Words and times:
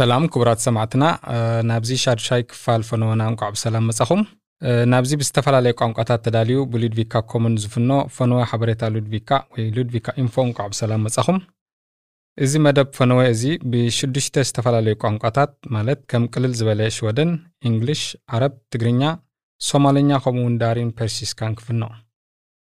ሰላም 0.00 0.24
ክቡራት 0.32 0.60
ሰማዕትና 0.64 1.04
ናብዚ 1.70 1.90
ሻድሻይ 2.02 2.42
ክፋል 2.50 2.82
ፈነወና 2.88 3.22
እንቋዕ 3.30 3.48
ብሰላም 3.56 3.84
መጻኹም። 3.90 4.20
ናብዚ 4.92 5.10
ብዝተፈላለየ 5.20 5.74
ቋንቋታት 5.80 6.20
ተዳልዩ 6.26 6.58
ብሉድቪካ 6.72 7.22
kommun 7.30 7.54
ዝፍኖ 7.62 7.90
ፈነወ 8.16 8.38
ሓበሬታ 8.50 8.90
ሉድቪካ 8.94 9.30
ወይ 9.52 9.64
ሉድቪካ 9.76 10.14
info 10.22 10.36
እንቋዕ 10.46 10.66
ብሰላም 10.72 11.04
መጻኹም። 11.06 11.38
እዚ 12.38 12.52
መደብ 12.66 12.88
ፈነወ 12.98 13.20
እዚ 13.32 13.42
ብሽዱሽተ 13.72 14.44
ዝተፈላለዩ 14.48 14.96
ቋንቋታት 15.04 15.52
ማለት 15.76 16.00
ከም 16.12 16.24
ቅልል 16.34 16.54
ዝበለ 16.60 16.80
ሽወደን 16.98 17.30
እንግሊሽ 17.70 18.02
ዓረብ 18.36 18.54
ትግርኛ 18.72 19.02
ሶማልኛ 19.60 20.10
ከምኡ 20.24 20.42
እውን 20.44 20.56
ዳሪን 20.64 20.90
ፐርሲስካን 20.98 21.54
ክፍኖ። 21.60 21.82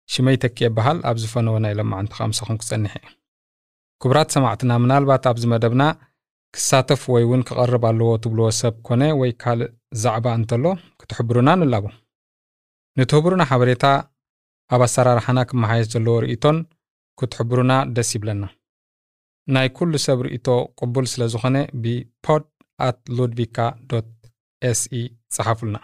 ሽመይ 0.09 0.39
ተኪ 0.45 0.59
ይበሃል 0.69 0.99
ኣብዚ 1.11 1.27
ፈነወና 1.35 1.67
ኢለማዓንቲ 1.75 2.13
ከምሰኹም 2.21 2.59
ክጸኒሐ 2.63 2.95
ክቡራት 4.01 4.31
ሰማዕትና 4.37 4.73
ምናልባት 4.85 5.25
ኣብዚ 5.31 5.45
መደብና 5.53 5.83
ክሳተፍ 6.55 7.03
ወይ 7.15 7.23
እውን 7.27 7.43
ክቐርብ 7.49 7.85
ኣለዎ 7.91 8.11
ትብልዎ 8.23 8.49
ሰብ 8.61 8.75
ኮነ 8.87 9.03
ወይ 9.21 9.31
ካልእ 9.43 9.71
ዛዕባ 10.03 10.27
እንተሎ 10.39 10.65
ክትሕብሩና 11.01 11.51
ንላቦ። 11.61 11.85
ንትህብሩና 12.99 13.43
ሓበሬታ 13.51 13.85
ኣብ 14.75 14.83
ኣሰራርሓና 14.87 15.39
ክመሓየሽ 15.51 15.87
ዘለዎ 15.95 16.17
ርእቶን 16.25 16.59
ክትሕብሩና 17.21 17.73
ደስ 17.97 18.11
ይብለና። 18.17 18.45
ናይ 19.55 19.69
ኩሉ 19.77 19.93
ሰብ 20.07 20.19
ርእቶ 20.27 20.49
ቅቡል 20.81 21.07
ስለ 21.13 21.23
ዝኾነ 21.33 21.57
ብፖድ 21.85 22.45
ኣት 22.89 22.99
ሉድቪካ 23.17 23.57
ኤስኢ 24.63 25.03
ፀሓፉልና 25.35 25.77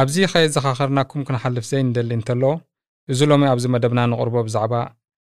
ኣብዚ 0.00 0.16
ከየዘኻኸርናኩም 0.32 1.24
ክንሓልፍ 1.28 1.64
ዘይ 1.70 1.82
ንደሊ 1.88 2.10
እንተሎ 2.18 2.44
እዚ 3.12 3.20
ሎሚ 3.30 3.42
ኣብዚ 3.52 3.66
መደብና 3.74 4.00
ንቕርቦ 4.10 4.36
ብዛዕባ 4.46 4.74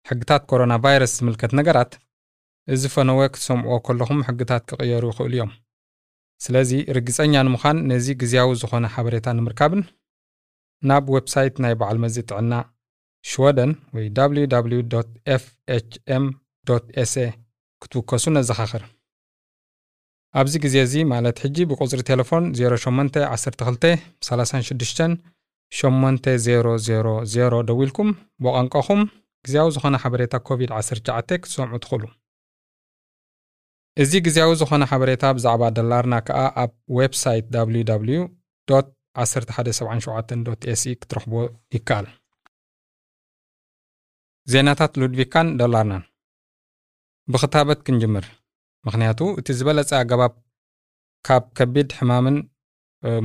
ሕግታት 0.09 0.43
ኮሮና 0.49 0.73
ቫይረስ 0.83 1.13
ዝምልከት 1.19 1.51
ነገራት 1.59 1.91
እዚ 2.67 2.83
ፈነወ 2.95 3.19
ክትሰምዕዎ 3.33 3.75
ከለኹም 3.87 4.19
ሕግታት 4.27 4.63
ክቕየሩ 4.69 5.03
ይኽእሉ 5.11 5.33
እዮም። 5.37 5.51
ስለዚ 6.41 6.71
ርግፀኛ 6.97 7.33
ንምዃን 7.47 7.77
ነዚ 7.91 8.07
ግዝያዊ 8.21 8.49
ዝኾነ 8.61 8.85
ሓበሬታ 8.95 9.27
ንምርካብን 9.37 9.81
ናብ 10.89 11.05
ዌብሳይት 11.15 11.55
ናይ 11.63 11.73
በዓል 11.79 11.97
መዚ 12.03 12.15
ጥዕና 12.29 12.53
ሽወደን 13.25 13.71
ወይ 13.95 14.05
www 14.19 15.01
fhm 15.41 16.25
se 17.03 17.25
ክትውከሱ 17.81 18.25
ነዘኻኽር። 18.35 18.83
ኣብዚ 20.39 20.53
ግዜ 20.63 20.75
እዚ 20.85 20.95
ማለት 21.11 21.37
ሕጂ 21.43 21.57
ብቁፅሪ 21.69 22.01
ቴሌፎን 22.09 22.43
08 22.59 23.17
12 23.35 23.85
36 24.29 25.15
8000 25.71 27.63
ደው 27.69 27.79
ኢልኩም 27.85 28.09
ብቋንቋኹም 28.43 29.01
ግዝያዊ 29.45 29.67
ዝኾነ 29.75 29.95
ሓበሬታ 30.03 30.35
ኮቪድ-19 30.47 31.39
ክትሰምዑ 31.43 31.77
ትኽእሉ። 31.83 32.03
እዚ 33.97 34.11
ግዝያዊ 34.25 34.51
ዝኾነ 34.61 34.83
ሓበሬታ 34.91 35.23
ብዛዕባ 35.37 35.61
ደላርና 35.77 36.15
ከዓ 36.27 36.39
ኣብ 36.63 36.71
ዌብሳይት 36.99 37.45
www 37.55 38.21
1177 39.15 40.67
se 40.73 40.93
ክትረኽቦ 41.01 41.33
ይከኣል። 41.75 42.07
ዜናታት 44.47 44.93
ሉድቪካን 45.01 45.47
ደላርናን። 45.61 46.03
ብክታበት 47.27 47.79
ክንጅምር። 47.85 48.25
ምክንያቱ 48.85 49.19
እቲ 49.39 49.47
ዝበለፀ 49.59 49.89
ኣገባብ 50.01 50.33
ካብ 51.25 51.43
ከቢድ 51.57 51.89
ሕማምን 51.99 52.37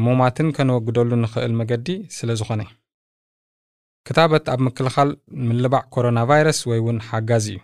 ሙማትን 0.05 0.49
ከነወግደሉ 0.57 1.11
ንኽእል 1.25 1.53
መገዲ 1.61 1.87
ስለ 2.17 2.31
ዝኾነ 2.41 2.63
ክታበት 4.07 4.45
ኣብ 4.53 4.61
ምክልኻል 4.67 5.11
ምልባዕ 5.49 5.85
ኮሮና 5.95 6.19
ቫይረስ 6.31 6.61
ወይ 6.71 6.79
እውን 6.83 6.99
ሓጋዚ 7.09 7.47
እዩ። 7.55 7.61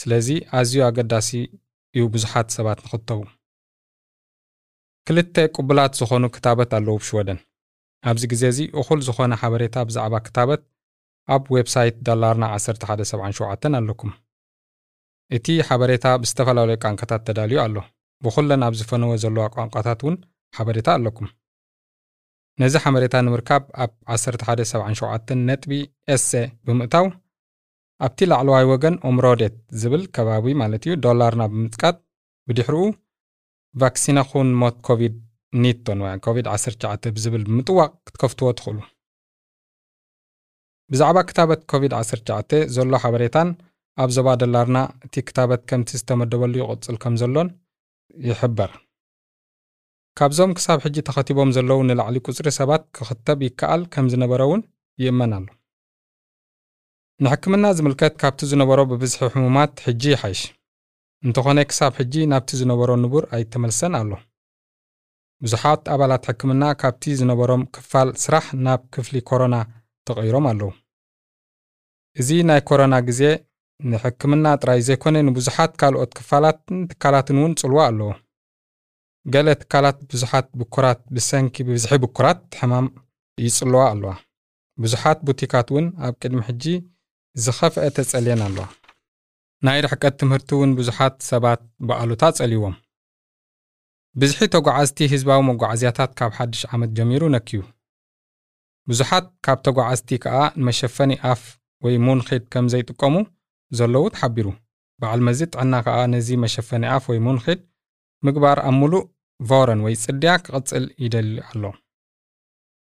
ስለዚ 0.00 0.28
ኣዝዩ 0.58 0.80
ኣገዳሲ 0.88 1.30
እዩ 1.96 2.04
ብዙሓት 2.14 2.48
ሰባት 2.56 2.78
ንኽተቡ 2.84 3.20
ክልተ 5.08 5.36
ቅቡላት 5.56 5.92
ዝኾኑ 6.00 6.24
ክታበት 6.34 6.70
ኣለዉ 6.78 6.96
ብሽወደን። 7.02 7.38
ኣብዚ 8.10 8.22
ግዜ 8.32 8.42
እዚ 8.52 8.60
እኹል 8.80 9.00
ዝኾነ 9.08 9.32
ሓበሬታ 9.40 9.76
ብዛዕባ 9.88 10.14
ክታበት 10.26 10.62
ኣብ 11.34 11.44
ዌብሳይት 11.56 11.96
ዳላርና 12.06 12.44
1177 12.56 13.76
ኣለኩም። 13.80 14.12
እቲ 15.36 15.46
ሓበሬታ 15.68 16.06
ብዝተፈላለዩ 16.22 16.76
ቋንቋታት 16.84 17.22
ተዳልዩ 17.28 17.58
ኣሎ። 17.66 17.76
ብኹለን 18.24 18.62
ኣብ 18.66 18.74
ዝፈነወ 18.80 19.12
ዘለዋ 19.24 19.46
ቋንቋታት 19.56 20.00
እውን 20.04 20.16
ሓበሬታ 20.56 20.88
ኣለኩም 20.98 21.28
ነዚ 22.60 22.74
ሓበሬታ 22.82 23.14
ንምርካብ 23.24 23.62
ኣብ 23.84 23.90
1177 24.14 25.32
ነጥቢ 25.48 25.72
se 26.14 26.30
ብምእታው 26.66 27.06
ኣብቲ 28.06 28.28
ላዕለዋይ 28.30 28.64
ወገን 28.70 28.94
området 29.08 29.56
ዝብል 29.80 30.02
ከባቢ 30.16 30.54
ማለት 30.62 30.82
እዩ 30.86 30.94
ዳላርና 31.04 31.42
ብምጥቃጥ 31.52 31.96
ብድሕሪኡ 32.48 32.84
vaccination 33.82 34.48
mot 34.62 34.76
covid 34.88 35.14
nitton 35.64 36.00
ወይ 36.04 36.14
ኮቪድ-19 36.26 37.12
ብዝብል 37.16 37.44
ብምጥዋቕ 37.48 37.92
ክትከፍትዎ 38.06 38.48
ትኽእሉ። 38.58 38.78
ብዛዕባ 40.92 41.18
ክታበት 41.28 41.60
ኮቪድ-19 41.72 42.64
ዘሎ 42.76 42.92
ሓበሬታን 43.04 43.48
ኣብ 44.02 44.10
ዞባ 44.16 44.28
ደላርና 44.40 44.78
እቲ 45.06 45.24
ክታበት 45.28 45.62
ከምቲ 45.70 45.90
ዝተመደበሉ 46.00 46.54
ይቕፅል 46.62 46.98
ከም 47.04 47.14
ዘሎን 47.22 47.48
ይሕበር 48.30 48.72
ካብዞም 50.18 50.52
ክሳብ 50.58 50.78
ሕጂ 50.84 50.96
ተኸቲቦም 51.08 51.50
ዘለዉ 51.56 51.78
ንላዕሊ 51.88 52.16
ቁፅሪ 52.26 52.48
ሰባት 52.58 52.82
ክኽተብ 52.96 53.38
ይከኣል 53.46 53.82
ከም 53.94 54.06
ዝነበረ 54.12 54.40
እውን 54.48 54.62
ይእመን 54.98 55.32
ኣሎ 55.38 55.46
ንሕክምና 57.24 57.66
ዝምልከት 57.76 58.14
ካብቲ 58.20 58.40
ዝነበሮ 58.50 58.80
ብብዝሒ 58.90 59.20
ሕሙማት 59.34 59.74
ሕጂ 59.86 60.02
ይሓይሽ። 60.14 60.40
እንተኾነ 61.22 61.58
ክሳብ 61.70 61.92
ሕጂ 62.00 62.14
ናብቲ 62.32 62.50
ዝነበሮ 62.60 62.90
ንቡር 63.02 63.24
ኣይተመልሰን 63.36 63.94
ኣሎ። 64.00 64.10
ብዙሓት 65.42 65.82
ኣባላት 65.94 66.24
ሕክምና 66.30 66.64
ካብቲ 66.80 67.14
ዝነበሮም 67.20 67.62
ክፋል 67.74 68.08
ስራሕ 68.24 68.46
ናብ 68.66 68.82
ክፍሊ 68.94 69.16
ኮሮና 69.30 69.56
ተቐይሮም 70.08 70.46
ኣለዉ። 70.50 70.70
እዚ 72.16 72.28
ናይ 72.50 72.60
ኮሮና 72.68 72.94
ግዜ 73.08 73.22
ንሕክምና 73.80 74.46
ጥራይ 74.62 74.80
ዘይኮነ 74.88 75.16
ንብዙሓት 75.28 75.72
ካልኦት 75.80 76.12
ክፋላትን 76.18 76.78
ትካላትን 76.90 77.40
እውን 77.40 77.54
ጽልዋ 77.62 77.80
ኣለዎ 77.90 78.10
ገለ 79.34 79.48
ትካላት 79.60 79.98
ብዙሓት 80.12 80.46
ብኩራት 80.60 81.00
ብሰንኪ 81.14 81.54
ብብዝሒ 81.68 81.92
ብኩራት 82.04 82.40
ሕማም 82.60 82.86
ይጽልዋ 83.38 83.82
ኣለዋ 83.92 84.12
ብዙሓት 84.78 85.18
ቡቲካት 85.28 85.68
እውን 85.72 85.86
ኣብ 86.06 86.14
ቅድሚ 86.22 86.40
ሕጂ 86.48 86.64
ዝኸፍአ 87.36 87.86
ተጸልየን 87.96 88.42
ኣለዋ 88.46 88.66
ናይ 89.66 89.78
ርሕቀት 89.84 90.14
ትምህርቲ 90.22 90.50
እውን 90.56 90.70
ብዙሓት 90.78 91.16
ሰባት 91.30 91.60
በኣሉታ 91.88 92.24
ጸሊዎም 92.38 92.74
ብዝሒ 94.20 94.38
ተጓዓዝቲ 94.54 94.98
ህዝባዊ 95.12 95.40
መጓዓዝያታት 95.48 96.10
ካብ 96.18 96.30
ሓድሽ 96.36 96.60
ዓመት 96.74 96.90
ጀሚሩ 96.98 97.22
ነኪዩ። 97.34 97.60
ብዙሓት 98.90 99.26
ካብ 99.44 99.58
ተጓዓዝቲ 99.66 100.18
ከዓ 100.24 100.36
ንመሸፈኒ 100.60 101.12
ኣፍ 101.30 101.42
ወይ 101.84 101.96
ሙንኺድ 102.06 102.44
ከም 102.52 102.66
ዘይጥቀሙ 102.72 103.14
ዘለዉ 103.78 104.04
ተሓቢሩ። 104.14 104.48
በዓል 105.00 105.20
መዚ 105.26 105.40
ጥዕና 105.52 105.74
ከዓ 105.86 105.98
ነዚ 106.14 106.28
መሸፈኒ 106.44 106.84
ኣፍ 106.94 107.04
ወይ 107.12 107.18
ሙንኺድ 107.26 107.60
ምግባር 108.26 108.58
ኣብ 108.68 108.74
ሙሉእ 108.80 109.04
ቮረን 109.40 109.80
ወይ 109.86 109.94
ጽድያ 110.04 110.32
ክቕጽል 110.44 110.84
ይደሊ 111.04 111.34
ኣሎ። 111.50 111.62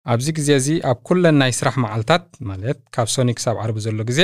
ኣብዚ 0.05 0.27
ግዜ 0.37 0.49
እዚ 0.59 0.69
ኣብ 0.89 0.97
ኩለን 1.07 1.35
ናይ 1.41 1.51
ስራሕ 1.59 1.75
መዓልትታት 1.83 2.25
ማለት 2.49 2.79
ካብ 2.95 3.07
ሶኒ 3.15 3.29
ክሳብ 3.37 3.57
ዓርቢ 3.63 3.77
ዘሎ 3.85 3.99
ግዜ 4.09 4.21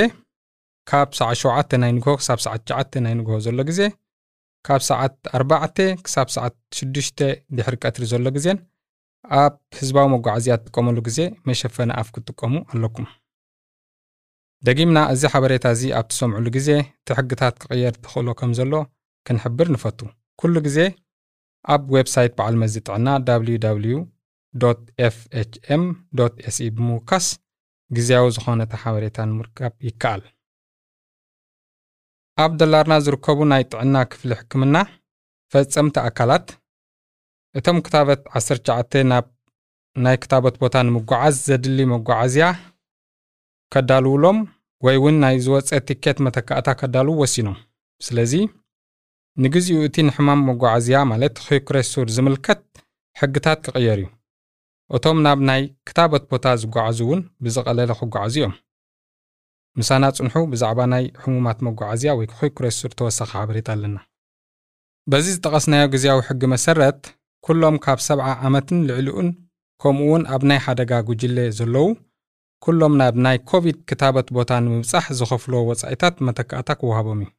ካብ 0.90 1.08
ሰዓት 1.18 1.38
7 1.44 1.78
ናይ 1.82 1.92
ንግሆ 1.98 2.12
ክሳብ 2.20 2.38
ሰዓት 2.46 2.62
9 2.72 3.00
ናይ 3.04 3.14
ንግሆ 3.20 3.36
ዘሎ 3.46 3.58
ግዜ 3.70 3.80
ካብ 4.66 4.82
ሰዓት 4.90 5.14
4 5.40 5.86
ክሳብ 6.06 6.28
ሰዓት 6.36 6.56
6 6.80 7.24
ድሕሪ 7.58 7.76
ቀትሪ 7.84 8.04
ዘሎ 8.12 8.26
ግዜን 8.36 8.58
ኣብ 9.42 9.54
ህዝባዊ 9.78 10.06
መጓዓዝያ 10.14 10.54
ትጥቀመሉ 10.60 10.98
ግዜ 11.08 11.18
መሸፈኒ 11.48 11.90
ኣፍ 12.00 12.08
ክትጥቀሙ 12.14 12.54
ኣለኩም። 12.72 13.06
ደጊምና 14.66 14.98
እዚ 15.12 15.22
ሓበሬታ 15.32 15.66
እዚ 15.74 15.82
ኣብ 15.98 16.06
ትሰምዑሉ 16.12 16.46
ግዜ 16.56 16.68
እቲ 16.80 17.08
ሕግታት 17.18 17.54
ክቕየር 17.62 17.94
ትኽእሎ 18.04 18.28
ከም 18.40 18.50
ዘሎ 18.58 18.72
ክንሕብር 19.26 19.68
ንፈቱ። 19.74 20.00
ኩሉ 20.40 20.54
ግዜ 20.66 20.78
ኣብ 21.74 21.82
ዌብሳይት 21.96 22.32
በዓል 22.38 22.54
መዚ 22.62 22.74
ጥዕና 22.86 23.08
www 23.30 23.98
fhm 25.14 25.82
se 26.56 26.64
ብምውካስ 26.76 27.26
ግዜያዊ 27.90 28.26
ዝኾነ 28.36 28.60
ሓበሬታ 28.82 29.18
ንምርካብ 29.30 29.72
ይከኣል። 29.88 30.22
ኣብ 32.42 32.52
ደላርና 32.60 32.94
ዝርከቡ 33.04 33.38
ናይ 33.52 33.62
ጥዕና 33.72 33.96
ክፍሊ 34.12 34.30
ሕክምና 34.40 34.76
ፈጸምቲ 35.52 35.96
ኣካላት 36.08 36.46
እቶም 37.58 37.78
ክታበት 37.86 38.20
19 38.40 38.98
ናብ 39.10 39.26
ናይ 39.96 40.16
ክታበት 40.22 40.56
ቦታ 40.62 40.76
ንምጓዓዝ 40.88 41.36
ዘድሊ 41.48 41.78
መጓዓዝያ 41.92 42.46
ከዳልውሎም 43.74 44.38
ወይ 44.86 44.96
እውን 45.00 45.16
ናይ 45.24 45.36
ዝወፀ 45.44 45.70
ቲኬት 45.88 46.18
መተካእታ 46.26 46.68
ከዳልው 46.80 47.18
ወሲኖም። 47.22 47.56
ስለዚ 48.00 48.32
ንግዚኡ 49.36 49.76
እቲ 49.86 49.96
ንሕማም 50.06 50.40
መጓዓዝያ 50.48 50.98
ማለት 51.10 51.34
ኺክሬሱር 51.46 52.08
ዝምልከት 52.16 52.62
ሕግታት 53.16 53.58
ክቕየር 53.66 53.98
እዩ። 54.02 54.08
እቶም 54.90 55.18
ናብ 55.26 55.40
ናይ 55.48 55.62
ክታበት 55.88 56.24
ቦታ 56.32 56.46
ዝጓዓዙ 56.62 56.98
እውን 57.06 57.20
ብዝቐለለ 57.44 57.90
ክጓዓዙ 58.00 58.34
እዮም። 58.40 58.54
ምሳና 59.76 60.04
ጽንሑ 60.16 60.34
ብዛዕባ 60.52 60.78
ናይ 60.92 61.04
ሕሙማት 61.22 61.58
መጓዓዝያ 61.66 62.10
ወይ 62.18 62.26
ኩረሱር 62.58 62.92
ተወሳኺ 62.98 63.30
ሓበሬታ 63.38 63.68
ኣለና። 63.76 63.98
በዚ 65.06 65.26
ዝጠቐስናዮ 65.36 65.84
ግዜያዊ 65.94 66.18
ሕጊ 66.28 66.42
መሰረት 66.54 67.00
ኩሎም 67.46 67.76
ካብ 67.84 68.00
ሰብዓ 68.08 68.26
ዓመትን 68.48 68.80
ልዕሊኡን 68.88 69.28
ከምኡ 69.82 70.06
እውን 70.08 70.22
ኣብ 70.34 70.42
ናይ 70.50 70.58
ሓደጋ 70.64 70.92
ጉጅለ 71.08 71.38
ዘለዉ 71.58 71.86
ኩሎም 72.64 72.94
ናብ 73.00 73.14
ናይ 73.26 73.36
ኮቪድ 73.50 73.78
ክታበት 73.90 74.28
ቦታ 74.36 74.50
ንምብጻሕ 74.64 75.04
ዝኸፍልዎ 75.18 75.60
ወጻኢታት 75.70 76.16
መተካእታ 76.28 76.68
ክወሃቦም 76.80 77.20
እዩ 77.24 77.30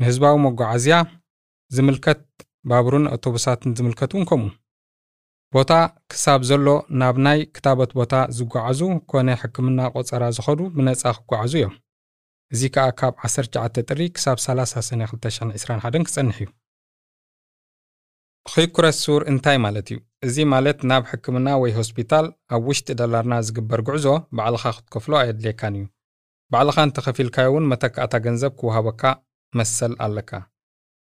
ንህዝባዊ 0.00 0.34
መጓዓዝያ 0.46 0.96
ዝምልከት 1.70 2.20
ባቡርን 2.70 3.06
ኣውቶቡሳትን 3.12 3.74
ዝምልከት 3.78 4.10
እውን 4.14 4.26
ከምኡ 4.30 4.50
ቦታ 5.52 5.72
ክሳብ 6.12 6.40
ዘሎ 6.48 6.66
ናብ 7.00 7.16
ናይ 7.26 7.38
ክታበት 7.56 7.90
ቦታ 7.98 8.14
ዝጓዓዙ 8.38 8.80
ኮነ 9.10 9.28
ሕክምና 9.42 9.80
ቆፀራ 9.94 10.24
ዝኸዱ 10.36 10.60
ብነፃ 10.76 11.02
ክጓዓዙ 11.18 11.52
እዮም። 11.60 11.74
እዚ 12.52 12.62
ከዓ 12.74 12.86
ካብ 13.00 13.14
19 13.28 13.80
ጥሪ 13.88 14.00
ክሳብ 14.16 14.38
30 14.46 14.82
ሰነ 14.88 15.00
2021 15.12 16.04
ክጸንሕ 16.08 16.38
እዩ። 16.42 16.48
ኺኩረት 18.52 19.00
እንታይ 19.30 19.58
ማለት 19.64 19.88
እዩ? 19.92 19.98
እዚ 20.26 20.36
ማለት 20.52 20.78
ናብ 20.90 21.02
ሕክምና 21.10 21.48
ወይ 21.62 21.72
ሆስፒታል 21.78 22.26
ኣብ 22.54 22.62
ውሽጢ 22.68 22.88
ደላርና 23.00 23.34
ዝግበር 23.46 23.80
ጉዕዞ 23.88 24.06
ባዕልኻ 24.36 24.64
ክትከፍሎ 24.76 25.12
ኣየድልየካን 25.22 25.74
እዩ። 25.80 25.84
ባዕልኻ 26.52 26.76
እንተኸፊልካዮ 26.88 27.48
እውን 27.52 27.68
መተካእታ 27.72 28.14
ገንዘብ 28.26 28.52
ክወሃበካ 28.60 29.02
መሰል 29.58 29.94
ኣለካ። 30.06 30.30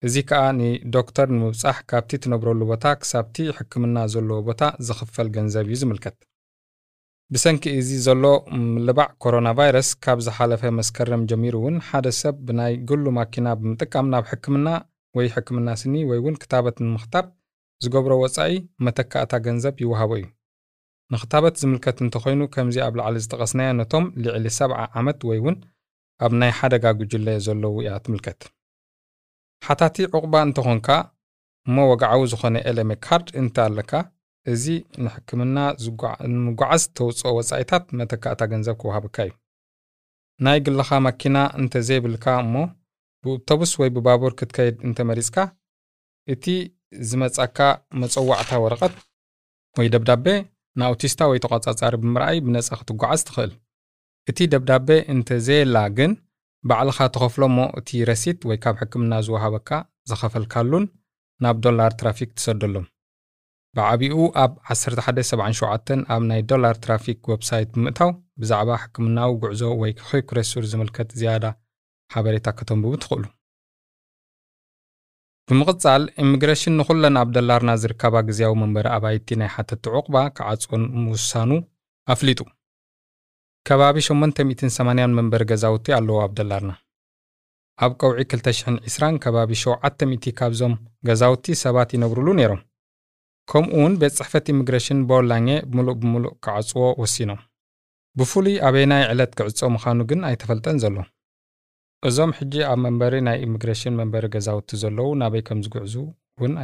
እዚ 0.06 0.14
ከዓ 0.28 0.42
ንዶክተር 0.58 1.28
ንምብጻሕ 1.34 1.76
ካብቲ 1.90 2.10
ትነብረሉ 2.22 2.60
ቦታ 2.70 2.84
ክሳብቲ 3.00 3.36
ሕክምና 3.58 3.96
ዘለዎ 4.12 4.38
ቦታ 4.48 4.62
ዝኽፈል 4.86 5.28
ገንዘብ 5.36 5.66
እዩ 5.70 5.76
ዝምልከት። 5.82 6.16
ብሰንኪ 7.34 7.64
እዚ 7.80 7.90
ዘሎ 8.06 8.24
ምልባዕ 8.72 9.10
ኮሮና 9.22 9.48
ቫይረስ 9.58 9.90
ካብ 10.04 10.18
ዝሓለፈ 10.26 10.62
መስከረም 10.78 11.22
ጀሚሩ 11.30 11.54
እውን 11.60 11.76
ሓደ 11.88 12.06
ሰብ 12.20 12.36
ብናይ 12.48 12.74
ግሉ 12.88 13.04
ማኪና 13.18 13.46
ብምጥቃም 13.60 14.10
ናብ 14.14 14.24
ሕክምና 14.32 14.68
ወይ 15.18 15.26
ሕክምና 15.36 15.68
ስኒ 15.82 15.94
ወይ 16.10 16.18
እውን 16.22 16.36
ክታበት 16.42 16.76
ንምኽታብ 16.84 17.26
ዝገብሮ 17.84 18.12
ወጻኢ 18.24 18.52
መተካእታ 18.86 19.32
ገንዘብ 19.46 19.76
ይወሃቦ 19.84 20.10
እዩ። 20.20 20.26
ንክታበት 21.14 21.54
ዝምልከት 21.62 21.98
እንተኮይኑ 22.04 22.42
ከምዚ 22.54 22.76
ኣብ 22.86 22.94
ላዕሊ 22.98 23.16
ዝጠቐስናዮ 23.24 23.70
ነቶም 23.80 24.04
ልዕሊ 24.24 24.46
ሰብዓ 24.58 24.78
ዓመት 25.00 25.20
ወይ 25.30 25.38
እውን 25.42 25.56
ኣብ 26.24 26.32
ናይ 26.40 26.52
ሓደጋ 26.58 26.84
ጉጅለ 27.00 27.26
ዘለዉ 27.46 27.74
እያ 27.82 27.90
ትምልከት። 28.04 28.40
ሓታቲ 29.66 29.96
ዕቑባ 30.16 30.34
እንተኾንካ 30.46 30.88
እሞ 31.68 31.76
ወግዓዊ 31.92 32.20
ዝኾነ 32.32 32.56
ኤለሜ 32.70 32.90
ካርድ 33.04 33.28
እንተ 33.40 33.56
ኣለካ 33.66 33.92
እዚ 34.52 34.64
ንሕክምና 35.04 35.58
ንምጓዓዝ 36.34 36.82
ተውፅኦ 36.98 37.32
ወጻኢታት 37.38 37.84
መተካእታ 37.98 38.40
ገንዘብ 38.52 38.76
ክወሃበካ 38.80 39.16
እዩ። 39.26 39.32
ናይ 40.44 40.58
ግለኻ 40.66 40.90
መኪና 41.08 41.36
እንተዘይብልካ 41.60 42.26
እሞ 42.44 42.54
ብኣውቶቡስ 43.24 43.72
ወይ 43.80 43.90
ብባቡር 43.96 44.32
ክትከይድ 44.38 44.76
እንተመሪፅካ 44.86 45.36
እቲ 46.32 46.46
ዝመጻካ 47.10 47.58
መፀዋዕታ 48.00 48.50
ወረቐት 48.64 48.94
ወይ 49.78 49.86
ደብዳቤ 49.94 50.26
ንኣውቲስታ 50.80 51.20
ወይ 51.30 51.38
ተቖጻጻሪ 51.44 51.94
ብምርኣይ 52.02 52.38
ብነጻ 52.46 52.68
ክትጓዓዝ 52.80 53.20
ትኽእል 53.28 53.52
እቲ 54.30 54.38
ደብዳቤ 54.52 54.88
እንተዘየላ 55.12 55.76
ግን 55.98 56.12
ባዕልኻ 56.64 56.98
ተኸፍሎ 57.14 57.42
እሞ 57.50 57.60
እቲ 57.80 58.02
ረሲት 58.10 58.40
ወይ 58.48 58.58
ካብ 58.64 58.76
ሕክምና 58.82 59.14
ዝወሃበካ 59.26 59.70
ዝኸፈልካሉን 60.10 60.84
ናብ 61.44 61.56
Dalatrafik 61.66 62.30
ትሰደሎም 62.38 62.86
ብዓቢኡ 63.76 64.16
ኣብ 64.42 64.52
1177 64.74 65.92
ኣብ 66.14 66.22
ናይ 66.30 66.40
Dalatrafik 66.50 67.20
ዌብሳይት 67.32 67.70
ብምእታው 67.74 68.10
ብዛዕባ 68.40 68.70
ሕክምናዊ 68.82 69.30
ጉዕዞ 69.42 69.62
ወይ 69.82 69.92
sjukresor 70.30 70.64
ዝምልከት 70.72 71.10
ዝያዳ 71.20 71.44
ሓበሬታ 72.14 72.48
ከተንብቡ 72.58 72.92
ትኽእሉ። 73.02 73.24
ብምቕጻል 75.48 76.02
ኢሚግሬሽን 76.22 76.76
ንኹለን 76.80 77.16
ኣብ 77.20 77.30
ደላርና 77.36 77.70
ዝርከባ 77.82 78.14
ግዜያዊ 78.28 78.52
መንበሪ 78.62 78.86
ኣባይቲ 78.96 79.38
ናይ 79.40 79.50
ሓተቲ 79.54 79.84
ዕቑባ 79.98 80.16
ክዓጽኦን 80.36 80.84
ምውሳኑ 81.04 81.50
ኣፍሊጡ 82.14 82.40
ከባቢ 83.66 83.96
880 84.04 85.12
መንበሪ 85.16 85.42
ገዛውቲ 85.50 85.86
ኣለዎ 85.96 86.16
ኣብ 86.22 86.32
ደላርና 86.38 86.72
ኣብ 87.78 87.92
ቀውዒ 88.00 88.18
220 88.32 89.20
ከባቢ 89.24 89.50
700 89.60 90.32
ካብዞም 90.38 90.74
ገዛውቲ 91.08 91.54
ሰባት 91.62 91.90
ይነብሩሉ 91.96 92.28
ነይሮም። 92.38 92.60
ከምኡ 93.48 93.70
እውን 93.78 93.94
ቤት 94.00 94.14
ጽሕፈት 94.18 94.46
ኢሚግሬሽን 94.54 94.98
ቦላኜ 95.10 95.48
ብምሉእ 95.70 95.96
ብምሉእ 96.00 96.34
ክዓጽዎ 96.44 96.82
ወሲኖም። 97.02 97.40
ብፍሉይ 98.16 98.56
ኣበይናይ 98.68 99.04
ዕለት 99.12 99.32
ክዕጾ 99.38 99.60
ምዃኑ 99.74 100.00
ግን 100.10 100.20
ኣይተፈልጠን 100.30 100.76
ዘሎ። 100.84 100.96
እዞም 102.02 102.30
ሕጂ 102.38 102.54
ኣብ 102.72 102.78
መንበሪ 102.84 103.14
ናይ 103.28 103.38
ኢሚግሬሽን 103.46 103.96
መንበሪ 104.00 104.26
ገዛውቲ 104.34 104.70
ዘለዉ 104.82 105.08
ናበይ 105.22 105.42
ከም 105.48 105.58
ዝጉዕዙ 105.66 105.94
እውን 106.38 106.54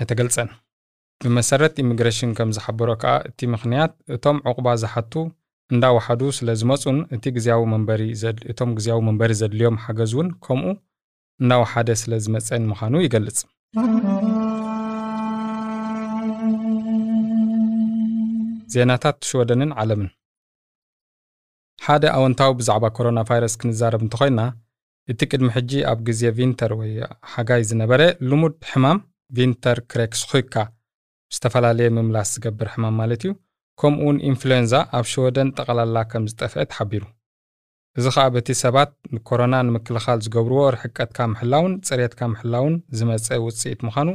ኣይተገልጸን። 0.00 0.48
ብመሰረት 1.20 1.74
ኢሚግሬሽን 1.84 2.30
ከም 2.38 2.50
ዝሓበሮ 2.56 2.90
ከዓ 3.02 3.12
እቲ 3.30 3.40
ምኽንያት 3.54 3.92
እቶም 4.16 4.38
ዕቑባ 4.50 4.68
ዝሓቱ 4.82 5.12
እንዳወሓዱ 5.70 6.22
ስለ 6.36 6.48
ዝመፁን 6.60 6.98
እቲ 7.14 7.24
ግዜያዊ 7.36 7.62
መንበሪ 7.72 8.02
እቶም 8.52 8.70
ግዜያዊ 8.78 9.00
መንበሪ 9.08 9.32
ዘድልዮም 9.40 9.78
ሓገዝ 9.84 10.12
እውን 10.16 10.28
ከምኡ 10.44 10.68
እንዳወሓደ 11.40 11.88
ስለ 12.02 12.12
ዝመፀን 12.24 12.68
ምዃኑ 12.70 12.94
ይገልጽ። 13.06 13.38
ዜናታት 18.74 19.18
ሽወደንን 19.28 19.72
ዓለምን። 19.80 20.10
ሓደ 21.78 22.04
ኣወንታዊ 22.18 22.52
ብዛዕባ 22.60 22.84
ኮሮና 22.96 23.20
ቫይረስ 23.28 23.54
ክንዛረብ 23.60 24.02
እንተኮይንና 24.04 24.40
እቲ 25.08 25.20
ቅድሚ 25.30 25.48
ሕጂ 25.56 25.72
ኣብ 25.90 25.98
ግዜ 26.08 26.22
vinter 26.38 26.72
ወይ 26.80 26.92
ሓጋይ 27.32 27.62
ዝነበረ 27.70 28.00
ልሙድ 28.28 28.56
ሕማም 28.70 28.98
vinterkräksjuka 29.36 30.54
ዝተፈላለየ 31.32 31.88
ምምላስ 31.96 32.30
ዝገብር 32.36 32.68
ሕማም 32.74 32.96
ማለት 33.02 33.22
እዩ 33.26 33.32
ከምኡውን 33.80 34.18
ኢንፍሉዌንዛ 34.30 34.74
ኣብ 34.98 35.06
ሽወደን 35.12 35.48
ጠቕላላ 35.58 35.96
ከም 36.12 36.24
ዝጠፍአ 36.30 36.64
ተሓቢሩ 36.72 37.04
እዚ 37.98 38.06
ከዓ 38.14 38.24
በቲ 38.34 38.48
ሰባት 38.62 38.90
ኮሮና 39.28 39.54
ንምክልኻል 39.66 40.18
ዝገብርዎ 40.24 40.62
ርሕቀትካ 40.74 41.18
ምሕላውን 41.32 41.74
ፅሬትካ 41.88 42.20
ምሕላውን 42.32 42.74
ዝመፀ 42.98 43.28
ውፅኢት 43.44 43.80
ምዃኑ 43.86 44.08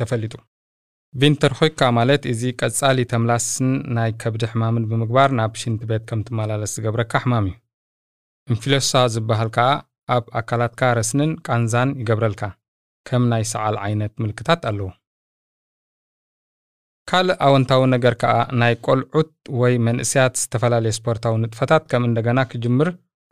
ተፈሊጡ። 0.00 0.34
vinterkräksjuka 1.20 1.80
ማለት 1.98 2.22
እዚ 2.32 2.42
ቀጻሊ 2.60 2.98
ተምላስን 3.12 3.70
ናይ 3.96 4.10
ከብዲ 4.22 4.42
ሕማምን 4.52 4.86
ብምግባር 4.90 5.30
ናብ 5.38 5.52
ሽንቲ 5.60 5.82
ቤት 5.90 6.02
ከም 6.08 6.20
ትመላለስ 6.28 6.72
ዝገብረካ 6.78 7.12
ሕማም 7.24 7.46
እዩ። 7.50 7.54
ኢንፍሉዌንሳ 8.52 8.92
ዝበሃል 9.14 9.50
ከዓ 9.56 9.68
ኣብ 10.16 10.24
ኣካላትካ 10.40 10.90
ረስንን 10.98 11.32
ቃንዛን 11.46 11.90
ይገብረልካ 12.02 12.42
ከም 13.08 13.24
ናይ 13.32 13.44
ሰዓል 13.52 13.76
ዓይነት 13.86 14.12
ምልክታት 14.22 14.62
ኣለዎ 14.70 14.88
ካልእ 17.10 17.36
ኣወንታዊ 17.46 17.82
ነገር 17.94 18.14
ከዓ 18.22 18.32
ናይ 18.60 18.74
ቆልዑት 18.86 19.30
ወይ 19.60 19.74
መንእስያት 19.86 20.34
ዝተፈላለየ 20.40 20.94
ስፖርታዊ 20.98 21.34
ንጥፈታት 21.44 21.84
ከም 21.90 22.02
እንደገና 22.08 22.40
ክጅምር 22.50 22.88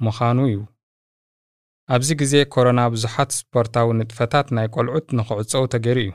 ምዃኑ 0.06 0.38
እዩ። 0.50 0.58
ኣብዚ 1.94 2.10
ግዜ 2.20 2.34
ኮሮና 2.54 2.80
ብዙሓት 2.94 3.30
ስፖርታዊ 3.40 3.88
ንጥፈታት 4.00 4.46
ናይ 4.58 4.68
ቆልዑት 4.76 5.06
ንክዕፀው 5.18 5.66
ተገይሩ 5.74 5.98
እዩ። 6.04 6.12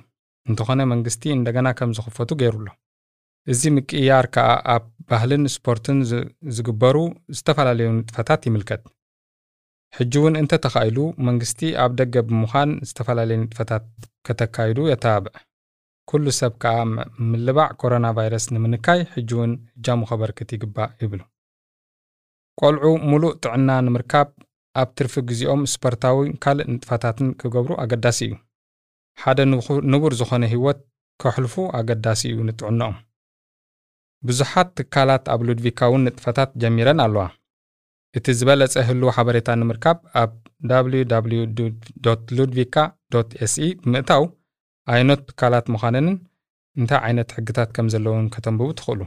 እንተኾነ 0.50 0.82
መንግስቲ 0.94 1.24
እንደገና 1.38 1.68
ከም 1.80 1.92
ዝኽፈቱ 1.98 2.32
ገይሩሎ። 2.42 2.68
እዚ 3.48 3.62
ምቅያር 3.76 4.26
ከዓ 4.36 4.50
ኣብ 4.74 4.84
ባህልን 5.10 5.46
ስፖርትን 5.56 6.00
ዝግበሩ 6.58 6.98
ዝተፈላለዩ 7.38 7.88
ንጥፈታት 8.00 8.42
ይምልከት። 8.50 8.84
ሕጂ 9.98 10.14
እውን 10.22 10.36
እንተተኻኢሉ 10.42 10.98
መንግስቲ 11.28 11.72
ኣብ 11.84 11.94
ደገ 12.02 12.16
ብምዃን 12.28 12.70
ዝተፈላለዩ 12.90 13.38
ንጥፈታት 13.46 13.86
ከተካይዱ 14.28 14.80
የተባብዕ 14.92 15.34
ኩሉ 16.12 16.26
ሰብ 16.40 16.54
ከዓ 16.64 16.78
ምልባዕ 17.32 17.70
ኮሮና 17.82 18.08
ቫይረስ 18.18 18.46
ንምንካይ 18.54 19.02
ሕጂ 19.14 19.30
እውን 19.38 19.52
እጃሙ 19.78 20.00
ኸበርክት 20.10 20.50
ይግባእ 20.56 20.92
ይብሉ። 21.04 21.22
ቆልዑ 22.60 22.86
ሙሉእ 23.10 23.36
ጥዕና 23.44 23.70
ንምርካብ 23.86 24.30
ኣብ 24.82 24.90
ትርፊ 24.98 25.14
ግዜኦም 25.30 25.62
ስፖርታዊ 25.74 26.18
ካልእ 26.44 26.68
ንጥፈታትን 26.74 27.30
ክገብሩ 27.42 27.72
ኣገዳሲ 27.84 28.20
እዩ። 28.28 28.34
ሓደ 29.22 29.40
ንቡር 29.94 30.14
ዝኾነ 30.20 30.44
ህይወት 30.54 30.80
ከሕልፉ 31.22 31.56
ኣገዳሲ 31.80 32.22
እዩ 32.32 32.38
ንጥዕንኦም 32.50 32.96
ብዙሓት 34.28 34.70
ትካላት 34.78 35.24
ኣብ 35.34 35.42
ሉድቪካ 35.48 35.80
እውን 35.90 36.04
ንጥፈታት 36.08 36.50
ጀሚረን 36.62 37.00
ኣለዋ። 37.06 37.24
እቲ 38.18 38.26
ዝበለጸ 38.40 38.74
ህልው 38.88 39.10
ሓበሬታ 39.16 39.50
ንምርካብ 39.60 39.98
ኣብ 40.22 40.32
www 40.72 42.14
ሉድቪካ 42.38 42.76
ኤስኢ 43.46 43.70
ብምእታው 43.82 44.24
ዓይነት 44.94 45.20
ትካላት 45.30 45.66
ምዃነንን 45.74 46.16
እንታይ 46.78 47.00
ዓይነት 47.08 47.30
ሕግታት 47.38 47.70
ከም 47.76 47.88
ዘለውን 47.94 48.28
ከተንብቡ 48.34 48.70
ትኽእሉ? 48.80 49.02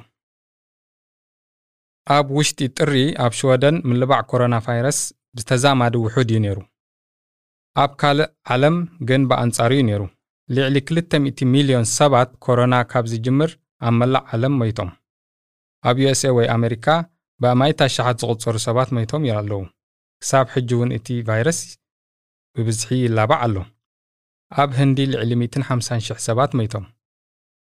ኣብ 2.16 2.26
ውሽጢ 2.36 2.58
ጥሪ 2.78 2.94
ኣብ 3.24 3.32
ሽወደን 3.38 3.76
ምልባዕ 3.88 4.20
ኮሮና 4.30 4.54
ቫይረስ 4.66 4.98
ብተዛማዲ 5.36 5.94
ውሑድ 6.04 6.30
እዩ 6.32 6.40
ነይሩ። 6.44 6.58
ኣብ 7.82 7.92
ካልእ 8.00 8.30
ዓለም 8.54 8.76
ግን 9.08 9.22
ብኣንጻሩ 9.30 9.70
እዩ 9.76 9.84
ነይሩ። 9.88 10.02
ልዕሊ 10.56 10.76
200 10.90 11.46
ሚልዮን 11.54 11.86
ሰባት 11.98 12.30
ኮሮና 12.44 12.74
ካብ 12.90 13.04
ዝጅምር 13.12 13.50
ኣብ 13.86 13.94
መላእ 14.00 14.24
ዓለም 14.34 14.54
መይቶም። 14.62 14.90
ኣብ 15.88 15.96
ዩኤስኤ 16.02 16.30
ወይ 16.38 16.46
ኣሜሪካ 16.56 16.86
ብኣማይታ 17.42 17.80
ሸሓት 17.94 18.18
ዝቝጸሩ 18.22 18.56
ሰባት 18.66 18.90
መይቶም 18.96 19.24
ኣለዉ። 19.38 19.62
ክሳብ 20.22 20.46
ሕጂ 20.54 20.70
እውን 20.76 20.90
እቲ 20.98 21.08
ቫይረስ 21.28 21.58
ብብዝሒ 22.56 22.90
ይላባዕ 23.04 23.40
ኣሎ 23.46 23.56
ኣብ 24.54 24.70
ህንዲ 24.78 24.98
ልዕሊ 25.12 25.32
150,000 25.42 26.18
ሰባት 26.26 26.50
መይቶም? 26.58 26.84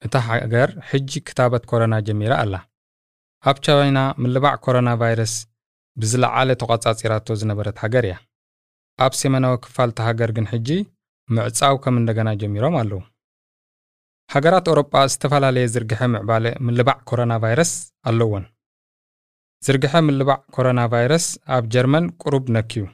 እታ 0.03 0.15
ሃገር 0.27 0.71
ሕጂ 0.89 1.11
ክታበት 1.27 1.65
ኮሮና 1.71 1.95
ጀሚራ 2.07 2.33
ኣላ። 2.43 2.55
ኣብ 3.45 3.57
ቻይና 3.67 3.99
ምልባዕ 4.23 4.55
ኮሮና 4.65 4.91
ቫይረስ 5.03 5.35
ብዝለዓለ 5.97 6.51
ተቖጻጺራቶ 6.63 7.37
ዝነበረት 7.41 7.77
ሃገር 7.83 8.05
እያ። 8.09 8.15
ኣብ 8.99 9.13
ሰሜናዊ 9.21 9.55
ክፋል 9.65 9.91
ሃገር 10.07 10.31
ግን 10.39 10.47
ሕጂ 10.53 10.69
ምዕጻው 11.29 11.77
ከም 11.85 11.95
እንደገና 12.01 12.29
ጀሚሮም 12.43 12.77
ኣለዉ። 12.81 13.01
ሃገራት 14.31 14.67
ኣውሮጳ 14.73 14.95
ዝተፈላለየ 15.13 15.71
ዝርግሐ 15.75 16.01
ምዕባለ 16.15 16.45
ምልባዕ 16.67 16.99
ኮሮና 17.11 17.33
ቫይረስ 17.45 17.73
ኣለዎን። 18.11 18.45
ዝርግሐ 19.63 19.95
ምልባዕ 20.09 20.41
ኮሮና 20.57 20.81
ቫይረስ 20.95 21.27
ኣብ 21.57 21.65
ጀርመን 21.75 22.07
ቁሩብ 22.23 22.45
ነኪዩ 22.57 22.85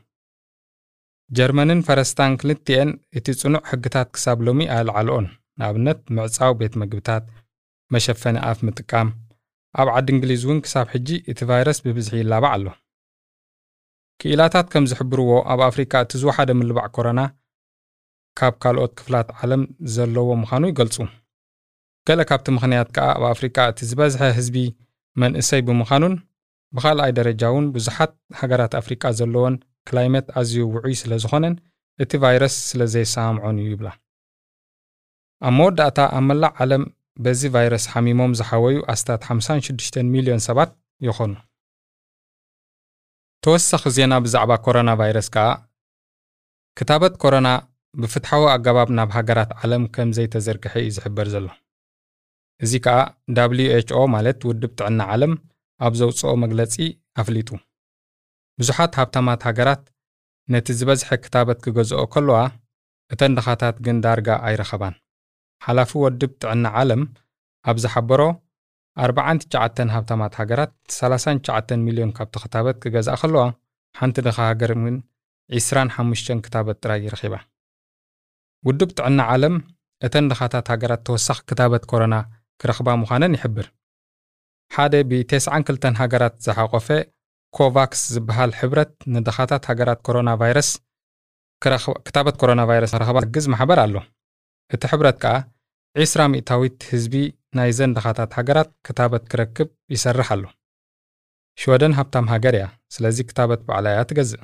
ጀርመንን 1.38 1.80
ፈረስታን 1.86 2.32
ክልቲአን 2.40 2.90
እቲ 3.18 3.26
ጽኑዕ 3.40 3.62
ሕግታት 3.70 4.08
ክሳብ 4.14 4.38
ሎሚ 4.46 4.60
ኣልዓልኦን። 4.76 5.26
ንኣብነት 5.60 6.00
ምዕጻው 6.16 6.52
ቤት 6.60 6.74
ምግብታት 6.80 7.24
መሸፈኒ 7.94 8.36
ኣፍ 8.50 8.58
ምጥቃም 8.66 9.08
ኣብ 9.80 9.88
ዓዲ 9.96 10.08
እንግሊዝ 10.14 10.42
እውን 10.46 10.58
ክሳብ 10.64 10.86
ሕጂ 10.94 11.08
እቲ 11.30 11.38
ቫይረስ 11.50 11.78
ብብዝሒ 11.84 12.14
ይላባዕ 12.22 12.52
ኣሎ። 12.56 12.66
ክኢላታት 14.20 14.66
ከም 14.72 14.84
ዝሕብርዎ 14.90 15.30
ኣብ 15.52 15.60
ኣፍሪካ 15.68 15.92
እቲ 16.04 16.12
ዝወሓደ 16.22 16.50
ምልባዕ 16.60 16.86
ኮረና 16.96 17.20
ካብ 18.38 18.54
ካልኦት 18.62 18.92
ክፍላት 18.98 19.28
ዓለም 19.40 19.62
ዘለዎ 19.94 20.28
ምዃኑ 20.42 20.64
ይገልጹ። 20.72 20.96
ገለ 22.08 22.20
ካብቲ 22.30 22.46
ምኽንያት 22.56 22.88
ከኣ 22.96 23.06
ኣብ 23.16 23.24
ኣፍሪካ 23.34 23.56
እቲ 23.72 23.78
ዝበዝሐ 23.90 24.22
ህዝቢ 24.38 24.56
መንእሰይ 25.22 25.62
ብምዃኑን 25.68 26.14
ብኻልኣይ 26.76 27.12
ደረጃ 27.18 27.42
እውን 27.52 27.66
ብዙሓት 27.74 28.12
ሃገራት 28.40 28.72
ኣፍሪቃ 28.80 29.02
ዘለዎን 29.18 29.54
ክላይመት 29.90 30.26
ኣዝዩ 30.40 30.62
ውዑይ 30.74 30.94
ስለ 31.02 31.12
ዝኾነን 31.22 31.54
እቲ 32.02 32.12
ቫይረስ 32.24 32.54
ስለ 32.70 32.82
ዘይሰማምዖን 32.94 33.56
እዩ 33.62 33.68
ይብላ። 33.74 33.88
ኣብ 35.46 35.54
መወዳእታ 35.58 35.98
ኣብ 36.16 36.24
መላእ 36.30 36.54
ዓለም 36.62 36.82
በዚ 37.24 37.40
ቫይረስ 37.54 37.84
ሓሚሞም 37.92 38.32
ዝሓወዩ 38.38 38.76
ኣስታት 38.92 39.22
56 39.30 39.98
ሚልዮን 40.12 40.42
ሰባት 40.48 40.70
ይኾኑ። 41.06 41.32
ተወሳኺ 43.44 43.82
ዜና 43.96 44.14
ብዛዕባ 44.24 44.52
ኮሮና 44.64 44.90
ቫይረስ 45.00 45.28
ከኣ 45.34 45.48
ክታበት 46.78 47.14
ኮሮና 47.22 47.48
ብፍትሓዊ 48.00 48.42
ኣገባብ 48.54 48.88
ናብ 48.96 49.10
ሃገራት 49.16 49.50
ዓለም 49.62 49.84
ከም 49.94 50.10
ዘይተዘርግሐ 50.16 50.74
እዩ 50.82 50.90
ዝሕበር 50.96 51.28
ዘሎ። 51.34 51.46
እዚ 52.64 52.72
ከኣ 52.84 52.98
who 53.90 54.02
ማለት 54.14 54.38
ውድብ 54.48 54.72
ጥዕና 54.78 55.00
ዓለም 55.14 55.32
ኣብ 55.86 55.92
ዘውፅኦ 56.00 56.32
መግለጺ 56.44 56.74
ኣፍሊጡ 57.20 57.48
ብዙሓት 58.60 58.92
ሃብታማት 59.00 59.40
ሃገራት 59.48 59.82
ነቲ 60.48 60.68
ዝበዝሐ 60.78 61.08
ክታበት 61.24 61.58
ክገዝኦ 61.64 62.02
ከለዋ 62.14 62.38
እተን 63.14 63.34
ድኻታት 63.36 63.76
ግን 63.86 63.96
ዳርጋ 64.04 64.28
ኣይረኸባን። 64.48 64.94
ሓላፊ 65.62 65.90
ወድብ 66.04 66.32
ጥዕና 66.42 66.66
ዓለም 66.80 67.02
ኣብ 67.64 67.76
ዝሓበሮ 67.84 68.22
49 68.96 69.92
ሃብታማት 69.96 70.34
ሃገራት 70.40 70.72
39 70.96 71.74
ሚልዮን 71.86 72.12
ካብቲ 72.16 72.34
ክታበት 72.44 72.76
ክገዝኣ 72.82 73.14
ከለዋ 73.22 73.44
ሓንቲ 73.94 74.16
ድኻ 74.26 74.38
ሃገር 74.50 74.72
ግን 74.84 74.96
25 75.58 76.42
ክታበት 76.46 76.78
ጥራይ 76.84 77.00
ይረኺባ 77.06 77.34
ውድብ 78.64 78.90
ጥዕና 78.98 79.20
ዓለም 79.34 79.54
እተን 80.06 80.28
ድኻታት 80.30 80.66
ሃገራት 80.72 81.02
ተወሳኺ 81.06 81.38
ክታበት 81.50 81.84
ኮሮና 81.90 82.14
ክረኽባ 82.60 82.88
ምዃነን 83.02 83.36
ይሕብር። 83.36 83.66
ሓደ 84.70 84.94
ብ92 85.10 85.96
ሃገራት 86.02 86.34
ዝሓቆፈ 86.46 86.88
ኮቫክስ 87.56 88.02
ዝበሃል 88.14 88.52
ሕብረት 88.60 88.92
ንድኻታት 89.14 89.62
ሃገራት 89.70 90.00
ኮሮና 90.06 90.30
ቫይረስ 90.40 90.70
ክታበት 92.06 92.36
ኮሮና 92.40 92.60
ቫይረስ 92.70 92.92
ረኸባ 93.02 93.18
ዝግዝ 93.24 93.46
ማሕበር 93.52 93.78
ኣሎ። 93.84 93.94
እቲ 94.74 94.82
ሕብረት 94.92 95.16
ከኣ 95.22 95.34
20 96.02 96.26
ሚእታዊት 96.32 96.78
ህዝቢ 96.90 97.14
ናይ 97.58 97.70
ዘን 97.78 97.94
ድኻታት 97.96 98.32
ሃገራት 98.38 98.70
ክታበት 98.86 99.24
ክረክብ 99.30 99.68
ይሰርሕ 99.94 100.28
ኣሎ። 100.34 100.44
ሽወደን 101.60 101.96
ሃብታም 101.98 102.26
ሃገር 102.32 102.54
እያ። 102.58 102.66
ስለዚ 102.94 103.18
ክታበት 103.30 103.60
ባዕላ 103.68 103.86
እያ 103.94 104.00
ትገዝእ። 104.10 104.42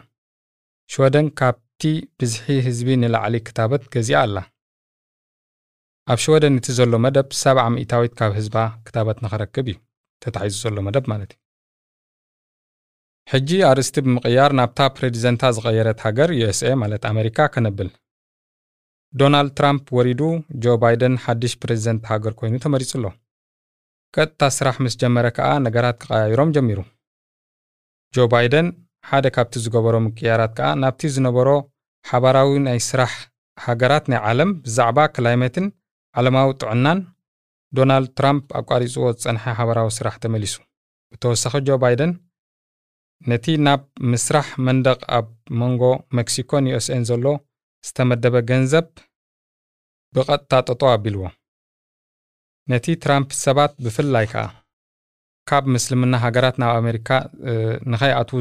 ሽወደን 0.91 1.27
ካብቲ 1.39 1.83
ብዝሒ 2.19 2.47
ህዝቢ 2.67 2.89
ንላዕሊ 3.03 3.35
ክታበት 3.49 3.83
ገዚኣ 3.95 4.19
ኣላ። 4.25 4.37
ኣብ 6.13 6.19
ሽወደን 6.25 6.59
እቲ 6.61 6.67
ዘሎ 6.79 6.95
መደብ 7.05 7.29
70 7.43 7.71
ሚእታዊት 7.77 8.13
ካብ 8.19 8.33
ህዝባ 8.39 8.57
ክታበት 8.87 9.19
ንኸረክብ 9.25 9.67
እዩ። 9.73 9.77
ተታሒዙ 10.25 10.57
ዘሎ 10.65 10.77
መደብ 10.89 11.05
ማለት 11.13 11.31
እዩ 11.35 11.41
ሕጂ 13.31 13.51
ኣርእስቲ 13.69 13.97
ብምቕያር 14.07 14.51
ናብታ 14.59 14.81
ፕሬዚደንታ 14.97 15.45
ዝቐየረት 15.57 16.01
ሃገር 16.07 16.31
ዩኤስኤ 16.41 16.73
ማለት 16.83 17.05
ኣሜሪካ 17.13 17.47
ከነብል። 17.55 17.89
ዶናልድ 19.15 19.53
ትራምፕ 19.59 19.87
ወሪዱ 19.97 20.21
ጆ 20.65 20.75
ባይደን 20.83 21.15
ሓድሽ 21.25 21.53
ፕሬዚደንት 21.63 22.05
ሃገር 22.11 22.33
ኮይኑ 22.41 22.55
ተመሪጹ 22.65 22.93
ኣሎ 22.99 23.07
ቀጥታ 24.15 24.43
ስራሕ 24.59 24.77
ምስ 24.85 24.95
ጀመረ 25.01 25.27
ከኣ 25.37 25.49
ነገራት 25.67 25.97
ክቐያይሮም 26.03 26.53
ጀሚሩ። 26.57 26.79
ጆ 28.15 28.27
ባይደን 28.35 28.69
ሓደ 29.09 29.27
ካብቲ 29.37 29.55
ዝገበሮ 29.65 29.97
ምቅያራት 30.07 30.53
ከኣ 30.59 30.69
ናብቲ 30.83 31.11
ዝነበሮ 31.17 31.49
ሓባራዊ 32.05 32.51
ናይ 32.67 32.79
ስራሕ 32.91 33.13
ሃገራት 33.59 34.05
ናይ 34.13 34.21
ዓለም 34.31 34.51
ብዛዕባ 34.65 34.99
ክላይሜትን 35.17 35.67
ዓለማዊ 36.15 36.49
ጥዕናን 36.63 36.99
ዶናልድ 37.73 38.11
ትራምፕ 38.19 38.47
ኣቋሪፅዎ 38.61 39.05
ዝፀንሐ 39.19 39.45
ሓበራዊ 39.59 39.89
ስራሕ 39.99 40.15
ተመሊሱ። 40.25 40.55
ብተወሳኺ 41.13 41.55
ጆ 41.69 41.79
ባይደን 41.83 42.13
ነቲ 43.21 43.47
ናብ 43.67 43.83
ምስራሕ 44.13 44.49
መንደቕ 44.67 45.01
ኣብ 45.17 45.29
መንጎ 45.61 45.83
ሜክሲኮን 46.17 46.69
ዩኤስኤን 46.71 47.05
ዘሎ 47.11 47.25
ዝተመደበ 47.87 48.35
ገንዘብ 48.51 48.87
ብቐጥታ 50.15 50.53
ጠጦ 50.69 50.83
ኣቢልዎ። 50.95 51.25
ነቲ 52.71 52.87
ትራምፕ 53.03 53.31
ሰባት 53.45 53.73
ብፍላይ 53.85 54.27
ከዓ 54.33 54.45
ካብ 55.49 55.65
ምስልምና 55.75 56.15
ሃገራት 56.25 56.57
ናብ 56.63 56.73
ኣሜሪካ 56.81 57.09
ንኸይኣትዉ 57.93 58.39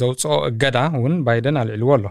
ዘውፅኦ 0.00 0.34
እገዳ 0.50 0.76
እውን 0.98 1.14
ባይደን 1.26 1.58
ኣልዒልዎ 1.62 1.90
ኣሎ። 1.96 2.04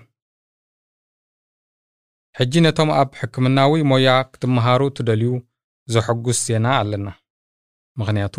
ሕጂ 2.39 2.53
ነቶም 2.65 2.89
ኣብ 3.01 3.09
ሕክምናዊ 3.21 3.73
ሞያ 3.91 4.09
ክትመሃሩ 4.33 4.81
ትደልዩ 4.97 5.31
ዘሐጉስ 5.87 6.39
ዜና 6.47 6.67
ኣለና። 6.81 7.07
ምክንያቱ 7.97 8.35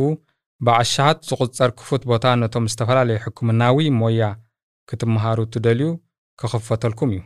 ብዓሻሃት 0.66 1.18
ዝቝጸር 1.28 1.70
ክፉት 1.78 2.02
ቦታ 2.10 2.26
ነቶም 2.40 2.64
ዝተፈላለዩ 2.70 3.18
ሕክምናዊ 3.24 3.78
ሞያ 4.00 4.22
ክትመሃሩ 4.90 5.38
ትደልዩ 5.54 5.88
ክኽፈተልኩም 6.40 7.10
እዩ። 7.14 7.20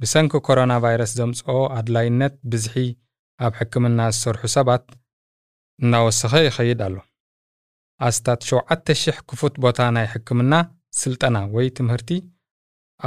ብሰንኪ 0.00 0.32
ኮሮና 0.46 0.72
ቫይረስ 0.84 1.12
ዘምጽኦ 1.18 1.56
ኣድላይነት 1.78 2.34
ብዝሒ 2.52 2.76
ኣብ 3.46 3.52
ሕክምና 3.60 4.00
ዝሰርሑ 4.14 4.42
ሰባት 4.56 4.84
እናወሰኸ 5.82 6.32
ይኸይድ 6.46 6.80
ኣሎ። 6.86 6.96
ኣስታት 8.06 8.40
7,000 8.50 9.20
ክፉት 9.28 9.54
ቦታ 9.64 9.80
ናይ 9.96 10.06
ሕክምና 10.14 10.54
ስልጠና 11.00 11.36
ወይ 11.56 11.68
ትምህርቲ 11.78 12.10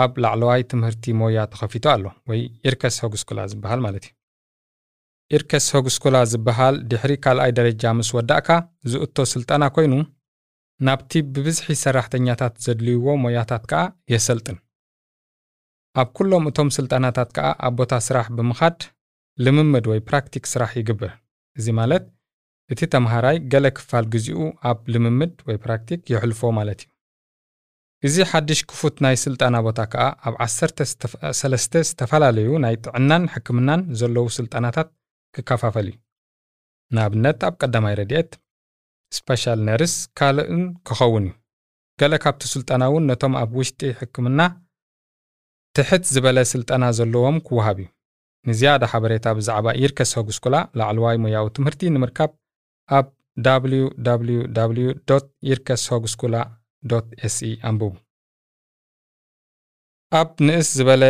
ኣብ 0.03 0.13
ላዕለዋይ 0.23 0.61
ትምህርቲ 0.71 1.13
ሞያ 1.19 1.39
ተኸፊቱ 1.53 1.85
ኣሎ 1.95 2.05
ወይ 2.29 2.41
yrkeshögskola 2.67 3.39
ዝበሃል 3.51 3.79
ማለት 3.85 4.03
እዩ 4.07 4.13
yrkeshögskola 5.35 6.17
ዝበሃል 6.31 6.75
ድሕሪ 6.91 7.13
ካልኣይ 7.23 7.51
ደረጃ 7.57 7.83
ምስ 7.97 8.09
ወዳእካ 8.17 8.47
ዝእቶ 8.91 9.17
ስልጠና 9.33 9.63
ኮይኑ 9.75 9.93
ናብቲ 10.87 11.11
ብብዝሒ 11.33 11.75
ሰራሕተኛታት 11.83 12.53
ዘድልይዎ 12.65 13.05
ሞያታት 13.23 13.63
ከኣ 13.71 13.81
የሰልጥን። 14.13 14.57
ኣብ 16.01 16.09
ኩሎም 16.17 16.45
እቶም 16.49 16.69
ስልጠናታት 16.77 17.29
ከኣ 17.35 17.47
ኣብ 17.67 17.73
ቦታ 17.79 17.93
ስራሕ 18.07 18.27
ብምኻድ 18.37 18.79
ልምምድ 19.45 19.85
ወይ 19.91 19.99
praktik 20.09 20.45
ስራሕ 20.53 20.71
ይግብር። 20.81 21.11
እዚ 21.59 21.67
ማለት 21.79 22.03
እቲ 22.73 22.81
ተምሃራይ 22.93 23.37
ገለ 23.53 23.67
ክፋል 23.77 24.05
ግዜኡ 24.13 24.39
ኣብ 24.69 24.79
ልምምድ 24.93 25.35
ወይ 25.47 25.57
praktik 25.65 26.01
የሕልፎ 26.13 26.51
ማለት 26.59 26.81
እዩ። 26.83 26.89
እዚ 28.07 28.17
ሓድሽ 28.31 28.59
ክፉት 28.69 28.97
ናይ 29.05 29.15
ስልጠና 29.23 29.55
ቦታ 29.67 29.79
ከኣ 29.93 30.03
ኣብ 30.27 30.35
13 30.45 31.79
ዝተፈላለዩ 31.89 32.49
ናይ 32.65 32.75
ጥዕናን 32.85 33.23
ሕክምናን 33.33 33.81
ዘለዉ 34.01 34.25
ስልጠናታት 34.37 34.89
ክከፋፈል 35.35 35.87
እዩ 35.91 35.97
ንኣብነት 36.95 37.39
ኣብ 37.47 37.53
ቀዳማይ 37.61 37.95
ረድኤት 37.99 38.31
ስፔሻል 39.17 39.59
ነርስ 39.67 39.93
ካልእን 40.17 40.63
ክኸውን 40.87 41.25
እዩ። 41.29 41.35
ገለ 42.01 42.13
ካብቲ 42.23 42.41
ስልጠና 42.53 42.83
እውን 42.89 43.07
ነቶም 43.09 43.33
ኣብ 43.41 43.51
ውሽጢ 43.59 43.81
ሕክምና 43.99 44.41
ትሕት 45.75 46.03
ዝበለ 46.13 46.37
ስልጠና 46.51 46.83
ዘለዎም 46.97 47.37
ክወሃብ 47.47 47.77
እዩ። 47.83 47.87
ንዝያዳ 48.47 48.83
ሓበሬታ 48.91 49.27
ብዛዕባ 49.37 49.67
yrkeshögskola 49.81 50.55
ላዕለዋይ 50.79 51.17
ሙያዊ 51.23 51.47
ትምህርቲ 51.57 51.81
ንምርካብ 51.95 52.31
ኣብ 52.97 53.07
www 53.47 55.09
yrkeshögskola 55.49 56.35
se 57.27 57.51
ኣንብቡ 57.69 57.91
ኣብ 60.19 60.29
ንእስ 60.47 60.69
ዝበለ 60.77 61.03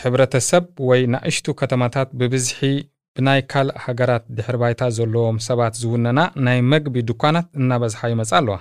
ሕብረተሰብ 0.00 0.64
ወይ 0.88 1.02
ናእሽቱ 1.12 1.46
ከተማታት 1.60 2.08
ብብዝሒ 2.18 2.60
ብናይ 3.16 3.40
ካልእ 3.50 3.76
ሃገራት 3.84 4.24
ድሕሪ 4.36 4.56
ባይታ 4.62 4.82
ዘለዎም 4.96 5.36
ሰባት 5.48 5.74
ዝውነና 5.82 6.20
ናይ 6.46 6.58
መግቢ 6.72 6.94
ድኳናት 7.10 7.46
እናበዝሓ 7.58 8.00
ይመጻ 8.12 8.30
ኣለዋ። 8.40 8.56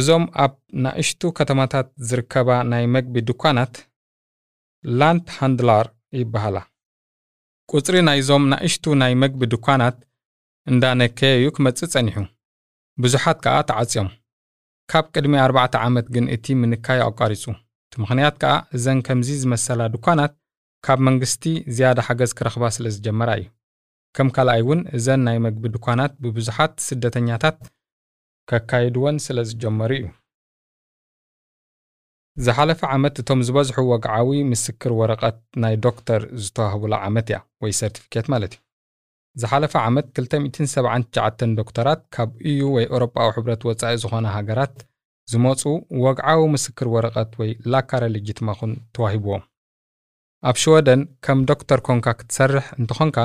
እዞም 0.00 0.24
ኣብ 0.44 0.54
ናእሽቱ 0.84 1.22
ከተማታት 1.38 1.88
ዝርከባ 2.08 2.48
ናይ 2.70 2.84
መግቢ 2.94 3.14
ድኳናት 3.28 3.74
lanthandlar 4.84 5.86
ይበሃላ። 6.20 6.56
ቁፅሪ 7.72 7.96
ናይዞም 8.08 8.44
ናእሽቱ 8.52 8.94
ናይ 9.02 9.12
መግቢ 9.22 9.42
ድኳናት 9.54 9.96
እንዳነከየዩ 10.66 11.46
ክመጽእ 11.56 11.90
ጸኒሑ። 11.94 12.16
ብዙሓት 12.98 13.38
ከኣ 13.44 13.56
ተዓጽዮም። 13.68 14.08
ካብ 14.90 15.04
ቅድሚ 15.14 15.34
ኣርባዕተ 15.44 15.74
ዓመት 15.86 16.06
ግን 16.14 16.26
እቲ 16.34 16.46
ምንካይ 16.62 17.00
ኣቋሪጹ። 17.08 17.44
እቲ 17.86 17.94
ምኽንያት 18.02 18.36
ከኣ 18.42 18.52
እዘን 18.76 18.98
ከምዚ 19.06 19.28
ዝመሰላ 19.42 19.82
ድኳናት 19.94 20.34
ካብ 20.86 20.98
መንግስቲ 21.08 21.44
ዝያዳ 21.76 22.00
ሓገዝ 22.06 22.32
ክረኽባ 22.38 22.64
ስለ 22.76 22.86
ዝጀመራ 22.96 23.30
እዩ። 23.40 23.46
ከም 24.16 24.28
ካልኣይ 24.34 24.60
እውን 24.64 24.80
እዘን 24.96 25.20
ናይ 25.26 25.38
መግቢ 25.46 25.64
ድኳናት 25.74 26.12
ብብዙሓት 26.24 26.74
ስደተኛታት 26.88 27.58
ከካይድወን 28.50 29.16
ስለ 29.26 29.38
ዝጀመሩ 29.50 29.90
እዩ። 29.98 30.04
ዝሓለፈ 32.44 32.80
ዓመት 32.94 33.16
እቶም 33.22 33.40
ዝበዝሑ 33.46 33.78
ወግዓዊ 33.92 34.28
ምስክር 34.52 34.92
ወረቐት 35.00 35.38
ናይ 35.64 35.74
ዶክተር 35.86 36.22
ዝተዋህቡላ 36.44 36.94
ዓመት 37.08 37.26
እያ 37.32 37.38
ወይ 37.64 37.72
ሰርቲፊኬት 37.80 38.28
ማለት 38.34 38.52
እዩ። 38.56 38.60
ዝሓለፈ 39.42 39.74
ዓመት 39.88 40.06
279 40.18 41.56
ዶክተራት 41.60 42.02
ካብ 42.16 42.30
EU 42.50 42.60
ወይ 42.76 42.84
ኤውሮጳዊ 42.90 43.28
ሕብረት 43.36 43.62
ወፃኢ 43.68 43.94
ዝኾነ 44.02 44.26
ሃገራት 44.36 44.76
ዝመፁ 45.32 45.62
ወግዓዊ 46.04 46.40
ምስክር 46.54 46.88
ወረቐት 46.94 47.32
ወይ 47.40 47.50
ላካረ 47.72 48.04
ልጅትማኹን 48.16 48.72
ተዋሂብዎም 48.96 49.44
ኣብ 50.48 50.56
ሽወደን 50.62 51.00
ከም 51.24 51.38
ዶክተር 51.50 51.80
ኮንካ 51.86 52.06
ክትሰርሕ 52.20 52.66
እንተኾንካ 52.80 53.18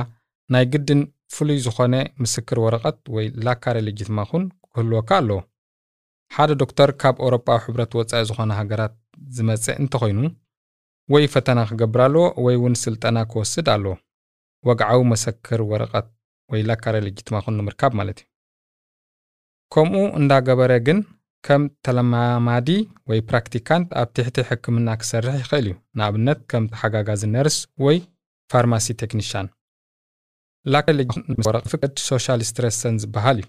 ናይ 0.54 0.66
ግድን 0.74 1.02
ፍሉይ 1.36 1.58
ዝኾነ 1.66 1.96
ምስክር 2.24 2.58
ወረቐት 2.66 3.00
ወይ 3.16 3.26
ላካረ 3.46 3.78
ልጅትማኹን 3.88 4.44
ክህልወካ 4.74 5.10
ኣለዎ። 5.22 5.40
ሓደ 6.32 6.52
ዶክተር 6.62 6.90
ካብ 7.02 7.16
ኤውሮጳዊ 7.24 7.58
ሕብረት 7.66 7.92
ወፃኢ 8.00 8.22
ዝኾነ 8.30 8.52
ሃገራት 8.60 8.94
ዝመጽእ 9.38 9.78
እንተኾይኑ 9.82 10.20
ወይ 11.10 11.24
ፈተና 11.34 11.60
ክገብር 11.70 12.02
ኣለዎ 12.08 12.26
ወይ 12.46 12.56
እውን 12.60 12.76
ስልጠና 12.84 13.18
ክወስድ 13.32 13.68
ኣለዎ። 13.76 13.96
ወግዓዊ 14.64 15.00
መሰክር 15.12 15.62
ወረቐት 15.72 16.08
ወይ 16.50 16.62
ላካረ 16.70 16.96
ልጅትማኹን 17.08 17.58
ንምርካብ 17.60 17.92
ማለት 18.00 18.20
እዩ። 18.22 18.28
ከምኡ 19.74 20.04
እንዳገበረ 20.20 20.72
ግን 20.88 21.00
ከም 21.48 21.64
ተለማማዲ 21.86 22.70
ወይ 23.10 23.20
praktikant 23.30 23.90
ኣብ 24.00 24.10
ትሕቲ 24.18 24.38
ሕክምና 24.50 24.88
ክሰርሕ 25.02 25.36
ይኽእል 25.42 25.68
እዩ። 25.70 25.76
ንኣብነት 25.98 26.40
ከም 26.52 26.64
ተሓጋጋዚ 26.72 27.22
ነርስ 27.36 27.58
ወይ 27.86 27.98
ፋርማሲ 28.52 28.88
ቴክኒሻን 29.02 29.48
läkarleg 30.74 30.96
ወረቐት 31.00 31.68
ፍቓድ 31.74 31.94
Socialstyrelsen 32.10 32.96
ዝበሃል 33.04 33.38
እዩ። 33.42 33.48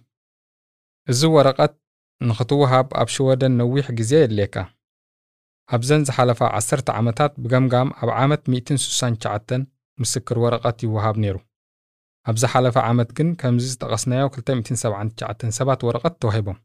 እዚ 1.12 1.20
ወረቐት 1.36 1.74
ንኽትውሃብ 2.20 2.88
ኣብ 3.00 3.08
ሽወደን 3.14 3.54
ነዊሕ 3.60 3.86
ግዜ 4.00 4.12
የድልየካ። 4.22 4.56
ኣብዘን 5.76 6.02
ዝሓለፋ 6.08 6.40
10 6.60 6.90
ዓመታት 7.00 7.32
ብገምጋም 7.42 7.90
ኣብ 8.02 8.10
ዓመት 8.22 8.42
169 8.54 9.66
ምስክር 10.02 10.36
ወረቐት 10.44 10.78
ይወሃብ 10.86 11.16
ነይሩ። 11.24 11.36
ኣብ 12.30 12.36
ዝሓለፈ 12.42 12.76
ዓመት 12.90 13.10
ግን 13.18 13.28
ከምዚ 13.40 13.64
ዝጠቐስናዮ 13.72 14.24
279 14.36 15.54
ሰባት 15.58 15.80
ወረቐት 15.88 16.14
ተዋሂቦም 16.22 16.58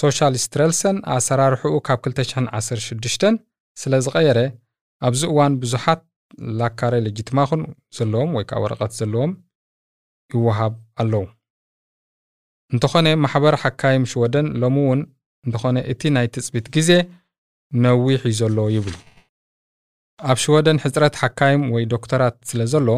Socialstyrelsen 0.00 0.96
ኣሰራርሕኡ 1.16 1.74
ካብ 1.86 1.98
2016 2.08 3.40
ስለ 3.82 3.94
ዝቐየረ 4.04 4.38
ኣብዚ 5.06 5.22
እዋን 5.32 5.54
ብዙሓት 5.62 6.00
läkarlegitimation 6.60 7.62
ዘለዎም 7.96 8.30
ወይ 8.36 8.44
ከዓ 8.50 8.60
ወረቐት 8.64 8.92
ዘለዎም 9.00 9.32
ይወሃብ 10.34 10.74
ኣለዉ። 11.02 11.24
እንተኾነ 12.74 13.08
ማሕበር 13.24 13.54
ሓካይም 13.62 14.06
ሽወደን 14.12 14.46
ሎሚ 14.62 14.76
እውን 14.86 15.00
እንተኾነ 15.46 15.76
እቲ 15.92 16.10
ናይ 16.16 16.26
ትፅቢት 16.34 16.66
ግዜ 16.76 16.90
ነዊሕ 17.84 18.22
እዩ 18.30 18.34
ዘሎ 18.40 18.58
ይብሉ 18.76 18.94
ኣብ 20.30 20.38
ሽወደን 20.44 20.80
ሕፅረት 20.84 21.14
ሓካይም 21.22 21.62
ወይ 21.74 21.84
ዶክተራት 21.94 22.36
ስለ 22.50 22.60
ዘሎ 22.72 22.88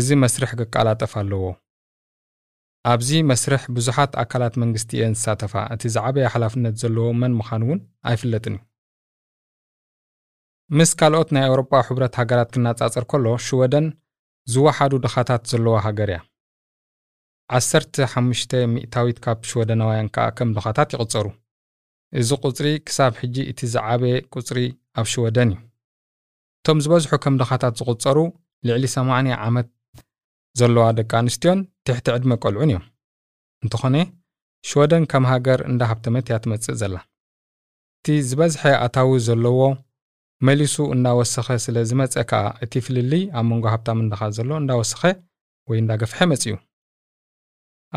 እዚ 0.00 0.08
መስርሕ 0.22 0.50
ክቃላጠፍ 0.60 1.12
ኣለዎ 1.20 1.44
ኣብዚ 2.90 3.10
መስርሕ 3.30 3.62
ብዙሓት 3.76 4.12
ኣካላት 4.22 4.54
መንግስቲ 4.62 4.90
እየን 4.98 5.12
ዝሳተፋ። 5.18 5.52
እቲ 5.74 5.82
ዝዓበየ 5.94 6.30
ሓላፍነት 6.34 6.74
ዘለዎ 6.82 7.06
መን 7.20 7.32
ምዃኑ 7.40 7.62
እውን 7.66 7.80
ኣይፍለጥን 8.10 8.54
እዩ። 8.58 8.62
ምስ 10.78 10.90
ካልኦት 11.00 11.28
ናይ 11.34 11.44
ኣውሮጳ 11.48 11.72
ሕብረት 11.88 12.14
ሃገራት 12.20 12.50
ክነጻጸር 12.54 13.04
ከሎ 13.10 13.26
ሽወደን 13.46 13.86
ዝወሓዱ 14.52 14.92
ድኻታት 15.04 15.42
ዘለዋ 15.52 15.76
ሃገር 15.86 16.10
እያ። 16.14 16.18
ዓሰርተ 17.56 17.94
ሓሙሽተ 18.12 18.52
ሚእታዊት 18.74 19.18
ካብ 19.24 19.38
ሽወደናውያን 19.50 20.08
ከዓ 20.14 20.26
ከም 20.38 20.50
ድኻታት 20.56 20.90
ይቕጸሩ 20.96 21.26
እዚ 22.20 22.30
ቁፅሪ 22.44 22.66
ክሳብ 22.86 23.12
ሕጂ 23.20 23.36
እቲ 23.50 23.60
ዝዓበየ 23.74 24.14
ቁፅሪ 24.34 24.58
ኣብ 25.00 25.06
ሽወደን 25.12 25.50
እዩ። 25.54 25.60
እቶም 26.58 26.80
ዝበዝሑ 26.84 27.12
ከም 27.24 27.34
ድኻታት 27.42 27.74
ዝቝጸሩ 27.80 28.18
ልዕሊ 28.68 28.84
80 28.96 29.38
ዓመት 29.46 29.68
ዘለዋ 30.60 30.84
ደቂ 30.98 31.12
ኣንስትዮን 31.22 31.60
ትሕቲ 31.86 32.06
ዕድመ 32.16 32.32
ቆልዑን 32.42 32.70
እዮም። 32.72 32.84
እንተኾነ 33.64 33.96
ሽወደን 34.64 35.04
ከም 35.10 35.24
ሃገር 35.30 35.60
እንዳሃብተመት 35.70 36.26
እያ 36.30 36.36
ትመጽእ 36.44 36.76
ዘላ። 36.80 36.96
እቲ 37.98 38.14
ዝበዝሐ 38.28 38.62
ኣታዊ 38.84 39.10
ዘለዎ 39.26 39.58
መሊሱ 40.46 40.76
እንዳወሰኸ 40.94 41.48
ስለ 41.64 41.76
ዝመፀ 41.88 42.14
ከዓ 42.30 42.44
እቲ 42.64 42.72
ፍልልይ 42.84 43.24
ኣብ 43.38 43.44
መንጎ 43.50 43.64
ሃብታምን 43.74 44.08
ድኻ 44.12 44.22
ዘሎ 44.36 44.50
እንዳወሰኸ 44.62 45.02
ወይ 45.70 45.78
እንዳገፍሐ 45.82 46.20
መጺኡ 46.32 46.54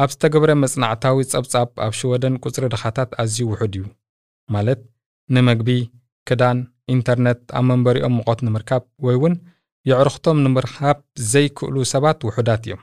ኣብ 0.04 0.10
ዝተገብረ 0.14 0.52
መጽናዕታዊ 0.64 1.18
ጸብጻብ 1.32 1.70
ኣብ 1.86 1.94
ሽወደን 2.00 2.36
ቁፅሪ 2.46 2.64
ድኻታት 2.74 3.12
ኣዝዩ 3.22 3.46
ውሑድ 3.52 3.76
እዩ። 3.80 3.84
ማለት 4.56 4.82
ንመግቢ 5.36 5.70
ክዳን 6.30 6.58
ኢንተርነት 6.94 7.42
ኣብ 7.58 7.64
መንበሪኦም 7.70 8.14
ምቖት 8.20 8.40
ንምርካብ 8.48 8.84
ወይ 9.06 9.16
እውን 9.20 9.36
የዕርኽቶም 9.90 10.38
ንምርካብ 10.46 10.98
ዘይክእሉ 11.32 11.76
ሰባት 11.94 12.20
ውሑዳት 12.28 12.64
እዮም 12.68 12.82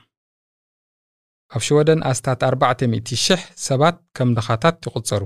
ኣብ 1.55 1.61
ሽወደን 1.67 1.99
ኣስታት 2.09 2.41
400,000 2.49 3.41
ሰባት 3.67 3.97
ከም 4.17 4.29
ድኻታት 4.37 4.77
ይቝጸሩ 4.87 5.23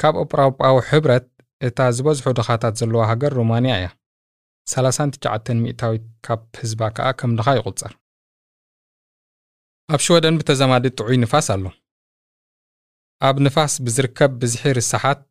ካብ 0.00 0.14
ኤውሮጳዊ 0.22 0.76
ሕብረት 0.90 1.26
እታ 1.68 1.78
ዝበዝሑ 1.96 2.26
ድኻታት 2.38 2.74
ዘለዋ 2.80 3.02
ሃገር 3.10 3.32
ሮማንያ 3.40 3.72
እያ። 3.80 3.88
39 4.72 5.58
ሚእታዊት 5.64 6.04
ካብ 6.26 6.42
ህዝባ 6.60 6.80
ከዓ 6.96 7.08
ከም 7.20 7.32
ድኻ 7.38 7.48
ይቝጸር 7.58 7.92
ኣብ 9.94 10.00
ሽወደን 10.06 10.38
ብተዘማዲ 10.40 10.84
ጥዑይ 10.98 11.16
ንፋስ 11.22 11.46
ኣሎ። 11.54 11.64
ኣብ 13.28 13.36
ንፋስ 13.46 13.72
ብዝርከብ 13.86 14.32
ብዝሒ 14.42 14.62
ርሳሓት 14.78 15.24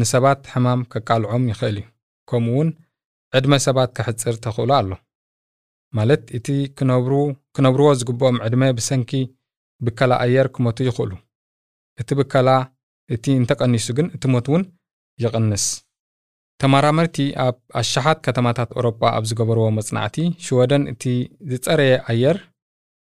ንሰባት 0.00 0.40
ሕማም 0.52 0.80
ከቃልዖም 0.92 1.44
ይኽእል 1.52 1.76
እዩ። 1.80 1.86
ከምኡ 2.30 2.50
እውን 2.54 2.70
ዕድመ 3.38 3.52
ሰባት 3.66 3.90
ክሕፅር 3.96 4.34
ተኽእሎ 4.44 4.70
ኣሎ 4.80 4.90
ማለት 5.96 6.22
እቲ 6.38 6.48
ክነብርዎ 7.56 7.88
ዝግብኦም 8.00 8.36
ዕድመ 8.46 8.62
ብሰንኪ 8.78 9.10
ብከላ 9.86 10.12
ኣየር 10.24 10.46
ክመቱ 10.54 10.78
ይኽእሉ። 10.88 11.12
እቲ 12.00 12.08
ብከላ 12.20 12.48
እቲ 13.14 13.24
እንተቀኒሱ 13.40 13.86
ግን 13.98 14.06
እቲ 14.16 14.24
ሞት 14.32 14.46
እውን 14.50 14.62
ይቕንስ። 15.24 15.64
ተመራመርቲ 16.62 17.16
ኣብ 17.44 17.56
ኣሻሓት 17.80 18.18
ከተማታት 18.26 18.70
ኤውሮጳ 18.76 19.00
ኣብ 19.16 19.24
ዝገበርዎ 19.30 19.66
መጽናዕቲ 19.78 20.16
ሽወደን 20.46 20.84
እቲ 20.92 21.04
ዝጸረየ 21.50 21.92
ኣየር 22.12 22.38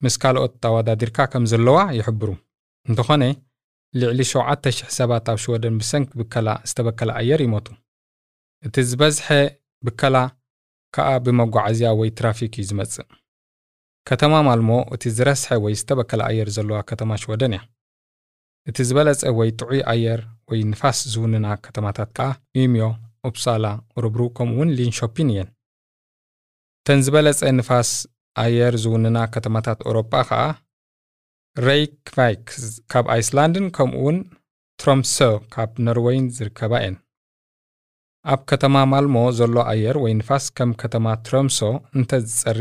ምስ 0.05 0.15
ካልኦት 0.23 0.55
ተወዳዲርካ 0.65 1.19
ከም 1.33 1.45
ዘለዋ 1.53 1.79
ይሕብሩ። 1.99 2.31
እንተኾነ 2.87 3.23
ልዕሊ 3.95 4.21
7,000 4.33 4.91
ሰባት 4.99 5.27
ኣብ 5.33 5.39
ሽወደን 5.45 5.77
ብሰንኪ 5.81 6.11
ብከላ 6.21 6.49
ዝተበከለ 6.69 7.11
ኣየር 7.21 7.41
ይሞቱ። 7.47 7.67
እቲ 8.67 8.75
ዝበዝሐ 8.91 9.29
ብከላ 9.87 10.17
ከኣ 10.95 11.09
ብመጓዓዝያ 11.25 11.89
ወይ 12.01 12.11
ትራፊክ 12.19 12.53
እዩ 12.61 12.65
ዝመጽእ። 12.71 13.07
ከተማ 14.07 14.35
ማልሞ 14.49 14.71
እቲ 14.95 15.05
ዝረስሐ 15.17 15.51
ወይ 15.65 15.75
ዝተበከለ 15.81 16.21
ኣየር 16.31 16.49
ዘለዋ 16.57 16.79
ከተማ 16.91 17.11
ሽወደን 17.23 17.55
እያ። 17.57 17.63
እቲ 18.71 18.77
ዝበለጸ 18.89 19.23
ወይ 19.39 19.51
ጥዑይ 19.61 19.81
ኣየር 19.93 20.21
ወይ 20.51 20.61
ንፋስ 20.71 20.99
ዝውንና 21.13 21.47
ከተማታት 21.65 22.11
ከዓ 22.19 22.29
ኡመዮ 22.61 22.85
ኡፕሳላ 23.29 23.67
ኦረብሩ 24.05 24.23
ከምኡውን 24.37 24.71
ሊንሾፒን 24.79 25.29
እየን። 25.33 25.49
ተን 26.87 27.01
ዝበለጸ 27.07 27.41
ንፋስ 27.59 27.91
ኣየር 28.43 28.75
ዝውንና 28.85 29.19
ከተማታት 29.35 29.79
ኤውሮጳ 29.87 30.13
ከዓ 30.31 30.43
ሬይክቫይክ 31.57 32.47
ካብ 32.93 33.07
ኣይስላንድን 33.15 33.67
ከምኡውን 33.77 34.19
ትሮምሶ 34.81 35.17
ካብ 35.55 35.71
ኖርዌይን 35.87 36.27
ዝርከባ 36.37 36.73
እየን 36.83 36.97
ኣብ 38.33 38.41
ከተማ 38.51 38.77
ማልሞ 38.91 39.17
ዘሎ 39.39 39.57
ኣየር 39.71 39.97
ወይ 40.05 40.13
ንፋስ 40.21 40.45
ከም 40.57 40.71
ከተማ 40.81 41.07
ትሮምሶ 41.27 41.59
እንተዝጸሪ 41.97 42.61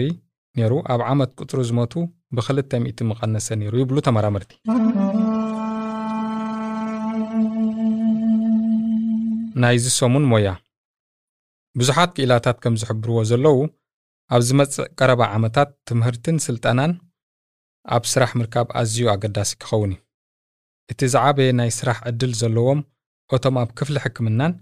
ነይሩ 0.58 0.74
ኣብ 0.94 1.02
ዓመት 1.12 1.32
ቁጥሩ 1.42 1.60
ዝሞቱ 1.70 1.94
ብ200 2.40 3.08
መቐነሰ 3.12 3.48
ነይሩ 3.62 3.74
ይብሉ 3.82 3.98
ተመራመርቲ። 4.08 4.52
ናይዚ 9.64 9.86
ሰሙን 9.98 10.28
ሞያ 10.34 10.52
ብዙሓት 11.82 12.14
ክኢላታት 12.20 12.60
ከም 12.66 12.78
ዝሕብርዎ 12.84 13.18
ዘለዉ 13.32 13.58
ኣብ 14.36 14.44
ዝመጽእ 14.50 14.88
ቀረባ 15.00 15.22
ዓመታት 15.40 15.72
ትምህርትን 15.92 16.38
ስልጠናን 16.48 16.94
ኣብ 17.98 18.06
ስራሕ 18.14 18.32
ምርካብ 18.42 18.70
ኣዝዩ 18.82 19.08
ኣገዳሲ 19.16 19.52
ክኸውን 19.64 19.92
እዩ። 19.98 20.00
እቲ 20.92 21.02
ዝዓበየ 21.16 21.58
ናይ 21.62 21.74
ስራሕ 21.80 22.00
ዕድል 22.12 22.34
ዘለዎም 22.44 22.80
እቶም 23.36 23.56
ኣብ 23.64 23.70
ክፍሊ 23.80 23.98
ሕክምናን 24.06 24.54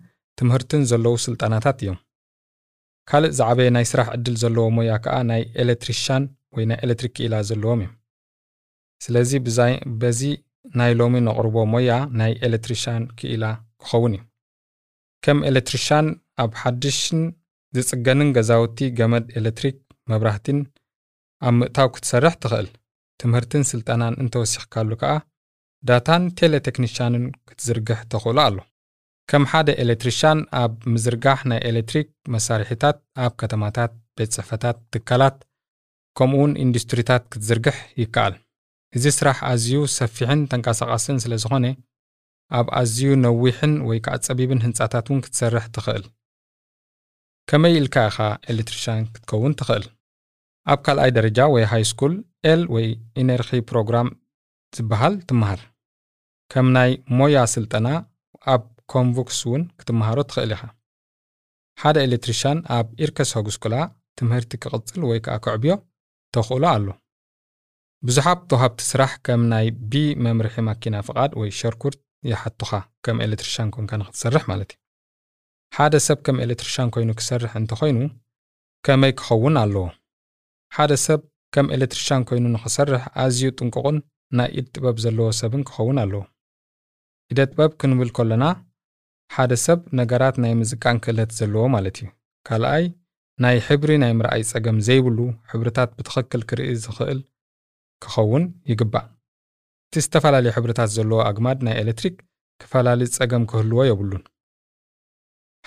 ትምህርትን 0.43 0.82
ዘለዉ 0.91 1.15
ስልጠናታት 1.25 1.77
እዮም። 1.84 1.99
ካልእ 3.10 3.34
ዝዓበየ 3.38 3.69
ናይ 3.75 3.86
ስራሕ 3.91 4.08
ዕድል 4.15 4.36
ዘለዎ 4.41 4.65
ሞያ 4.77 4.91
ከዓ 5.06 5.15
ናይ 5.29 5.41
ኤሌክትሪሻን 5.63 6.23
ወይ 6.56 6.65
ናይ 6.69 6.77
ኤሌክትሪክ 6.86 7.13
ክኢላ 7.17 7.36
ዘለዎም 7.49 7.79
እዮም። 7.84 7.93
ስለዚ 9.06 9.32
በዚ 10.01 10.21
ናይ 10.79 10.91
ሎሚ 10.99 11.15
ነቕርቦ 11.27 11.56
ሞያ 11.73 11.91
ናይ 12.19 12.32
ኤሌክትሪሻን 12.47 13.03
ክኢላ 13.19 13.45
ክኸውን 13.84 14.13
እዩ። 14.17 14.21
ከም 15.25 15.39
ኤሌክትሪሻን 15.49 16.08
ኣብ 16.43 16.51
ሓድሽን 16.62 17.21
ዝጽገንን 17.75 18.29
ገዛውቲ 18.38 18.79
ገመድ 18.99 19.25
ኤሌክትሪክ 19.39 19.77
መብራህትን 20.12 20.60
ኣብ 21.47 21.53
ምእታው 21.60 21.88
ክትሰርሕ 21.95 22.36
ትኽእል። 22.43 22.67
ትምህርትን 23.21 23.63
ስልጠናን 23.71 24.17
እንተወሲኽካሉ 24.23 24.91
ከዓ 25.01 25.13
ዳታን 25.84 26.23
ቴሌቴክኒሽያንን 26.39 27.25
ክትዝርግሕ 27.47 27.99
ተኽእሎ 28.12 28.38
ኣሎ 28.47 28.58
ከም 29.34 29.46
ሓደ 29.52 29.69
ኤሌክትሪሻን 29.84 30.39
ኣብ 30.60 30.74
ምዝርጋሕ 30.93 31.39
ናይ 31.52 31.60
ኤሌክትሪክ 31.69 32.08
መሳርሒታት 32.34 32.98
ኣብ 33.26 33.32
ከተማታት 33.41 33.93
ቤት 34.17 34.32
ጽሕፈታት 34.36 34.78
ትካላት 34.93 35.38
ከምኡውን 36.17 36.52
ኢንዱስትሪታት 36.63 37.24
ክትዝርግሕ 37.34 37.78
ይከኣል 38.02 38.36
እዚ 38.98 39.06
ስራሕ 39.17 39.39
ኣዝዩ 39.52 39.80
ሰፊሕን 39.96 40.41
ተንቀሳቓስን 40.52 41.22
ስለ 41.24 41.39
ዝኾነ 41.43 41.65
ኣብ 42.60 42.67
ኣዝዩ 42.82 43.10
ነዊሕን 43.24 43.74
ወይ 43.88 44.02
ከዓ 44.08 44.15
ጸቢብን 44.28 44.63
ህንጻታት 44.65 45.10
እውን 45.10 45.24
ክትሰርሕ 45.26 45.65
ትኽእል 45.78 46.06
ከመይ 47.52 47.76
ኢልካ 47.80 48.06
ኢኻ 48.10 48.19
ኤሌክትሪሻን 48.54 49.04
ክትከውን 49.15 49.58
ትኽእል 49.62 49.88
ኣብ 50.74 50.82
ካልኣይ 50.86 51.13
ደረጃ 51.17 51.39
ወይ 51.56 51.65
high 51.73 51.86
school 51.93 52.13
el 52.52 52.62
ወይ 52.76 52.88
energiprogram 53.23 54.10
ዝበሃል 54.78 55.17
ትምሃር 55.32 55.62
ከም 58.91 59.08
ናይ 59.08 59.15
ሞያ 59.15 59.32
ስልጠና 59.34 59.34
ኣብ 59.34 59.34
ኮንቮክስ 59.34 59.39
እውን 59.48 59.63
ክትመሃሮ 59.80 60.19
ትኽእል 60.30 60.52
ኢኻ። 60.56 60.62
ሓደ 61.82 61.98
electrician 62.08 62.58
ኣብ 62.78 62.88
yrkeshögskola 63.04 63.76
ትምህርቲ 64.19 64.52
ክቕጽል 64.63 65.02
ወይ 65.10 65.19
ከዓ 65.26 65.36
ክዕብዮ 65.46 65.74
ተኽእሎ 66.34 66.63
ኣሎ። 66.76 66.88
ብዙሓት 68.08 68.39
ተዋሃብቲ 68.50 68.80
ስራሕ 68.91 69.12
ከም 69.26 69.41
ናይ 69.52 69.67
B 69.91 69.93
መምርሒ 70.26 70.56
ማኪና 70.67 70.96
ፍቓድ 71.08 71.32
ወይ 71.41 71.50
körkort 71.60 71.99
ይሓቱኻ 72.30 72.72
ከም 73.06 73.17
electrician 73.26 73.69
ኮንካ 73.76 73.91
ንኽትሰርሕ 74.02 74.43
ማለት 74.52 74.69
እዩ። 74.74 74.80
ሓደ 75.78 75.93
ሰብ 76.08 76.19
ከም 76.26 76.38
electrician 76.45 76.89
ኮይኑ 76.96 77.10
ክሰርሕ 77.19 77.54
እንተኮይኑ 77.60 78.00
ከመይ 78.86 79.13
ክኸውን 79.19 79.56
ኣለዎ? 79.63 79.86
ሓደ 80.76 80.91
ሰብ 81.06 81.22
ከም 81.56 81.67
electrician 81.76 82.21
ኮይኑ 82.30 82.46
ንኽሰርሕ 82.56 83.04
ኣዝዩ 83.24 83.50
ጥንቁቕን 83.58 83.98
ናይ 84.38 84.50
ኢድ 84.60 84.67
ጥበብ 84.76 84.98
ዘለዎ 85.04 85.28
ሰብን 85.39 85.63
ክኸውን 85.69 85.98
ኣለዎ። 86.04 86.22
ኢደ 87.32 87.39
ጥበብ 87.52 87.72
ክንብል 87.82 88.10
ከለና 88.17 88.43
ሓደ 89.36 89.54
ሰብ 89.65 89.80
ነገራት 90.00 90.36
ናይ 90.43 90.54
ምዝቃን 90.60 90.98
ክእለት 91.04 91.32
ዘለዎ 91.39 91.63
ማለት 91.76 91.96
እዩ። 92.02 92.08
ካልኣይ 92.48 92.86
ናይ 93.43 93.58
ሕብሪ 93.67 93.91
ናይ 94.04 94.12
ምርኣይ 94.19 94.43
ጸገም 94.52 94.78
ዘይብሉ 94.88 95.19
ሕብርታት 95.52 95.91
ብትኽክል 95.98 96.41
ክርኢ 96.50 96.67
ዝኽእል 96.84 97.19
ክኸውን 98.04 98.43
ይግባእ። 98.72 99.08
እቲ 99.88 100.04
ዝተፈላለዩ 100.06 100.52
ሕብርታት 100.58 100.89
ዘለዎ 100.96 101.19
ኣግማድ 101.30 101.60
ናይ 101.67 101.76
ኤሌክትሪክ 101.84 102.15
ክፈላለ 102.62 103.02
ጸገም 103.15 103.43
ክህልዎ 103.52 103.80
የብሉን። 103.89 104.24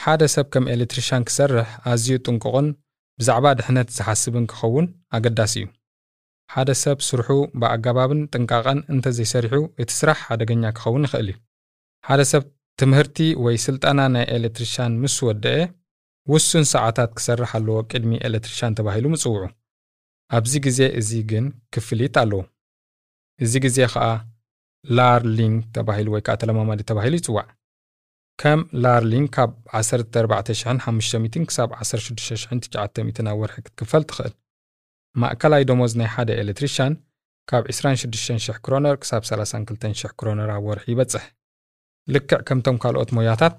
ሓደ 0.04 0.22
ሰብ 0.34 0.46
ከም 0.54 0.64
ኤሌክትሪሻን 0.74 1.22
ክሰርሕ 1.28 1.68
ኣዝዩ 1.92 2.16
ጥንቁቕን 2.26 2.68
ብዛዕባ 3.20 3.46
ድሕነት 3.58 3.88
ዝሓስብን 3.96 4.46
ክኸውን 4.52 4.86
ኣገዳሲ 5.16 5.54
እዩ። 5.60 5.66
ሓደ 6.54 6.70
ሰብ 6.82 6.98
ስርሑ 7.08 7.28
ብኣገባብን 7.60 8.20
ጥንቃቐን 8.32 8.80
እንተዘይሰሪሑ 8.94 9.54
እቲ 9.82 9.90
ስራሕ 10.00 10.18
ሓደገኛ 10.28 10.64
ክኸውን 10.78 11.06
ይኽእል 11.06 11.28
እዩ። 11.32 11.36
ሓደ 12.08 12.22
ሰብ 12.32 12.44
ትምህርቲ 12.80 13.18
ወይ 13.44 13.56
ስልጠና 13.64 14.00
ናይ 14.14 14.24
electrician 14.36 14.92
ምስ 15.02 15.14
ወድአ 15.26 15.52
ውሱን 16.26 16.64
ሰዓታት 16.72 17.10
ክሰርሕ 17.18 17.50
ኣለዎ። 17.58 17.76
ቅድሚ 17.90 18.12
electrician 18.28 18.74
ተባሂሉ 18.78 19.04
ምጽውዑ። 19.12 19.44
ኣብዚ 20.30 20.52
ግዜ 20.66 20.80
እዚ 21.00 21.10
ግን 21.30 21.44
ክፍሊት 21.74 22.16
ኣለዎ። 22.22 22.40
እዚ 23.40 23.52
ግዜ 23.66 23.78
ከዓ 23.92 24.06
lärling 24.84 25.56
ተባሂሉ 25.76 26.08
ወይ 26.14 26.22
ከዓ 26.26 26.34
ተለማማዲ 26.42 26.80
ተባሂሉ 26.90 27.14
ይጽዋዕ። 27.20 27.46
ከም 28.38 28.60
lärling 28.84 29.28
ካብ 29.36 29.50
14500 29.80 31.46
ክሳብ 31.50 31.70
16900 31.82 33.30
ኣብ 33.32 33.38
ወርሒ 33.42 33.56
ክትክፈል 33.66 34.04
ትኽእል። 34.10 34.34
ማእከላይ 35.16 35.62
ደሞዝ 35.70 35.92
ናይ 36.00 36.10
ሓደ 36.14 36.30
electrician 36.42 36.94
ካብ 37.50 37.64
26000 37.72 38.60
kronor 38.66 38.94
ክሳብ 39.02 39.22
32000 39.32 40.14
kronor 40.20 40.50
ኣብ 40.56 40.64
ወርሒ 40.70 40.86
ይበጽሕ 40.94 41.24
ልክዕ 42.14 42.38
ከምቶም 42.48 42.76
ካልኦት 42.82 43.10
ሞያታት 43.16 43.56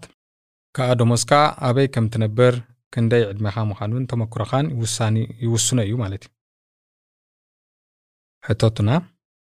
ከዓ 0.75 0.89
ደሞዝካ 0.99 1.31
ኣበይ 1.67 1.87
ከም 1.95 2.05
ትነብር 2.13 2.55
ክንደይ 2.93 3.23
ዕድሜኻ 3.31 3.55
ምዃኑን 3.69 4.03
ተመክሮኻን 4.11 4.67
ይውስኖ 5.43 5.79
እዩ 5.87 5.93
ማለት 6.03 6.23
እዩ። 6.27 6.31
ሕቶቱና 8.47 8.89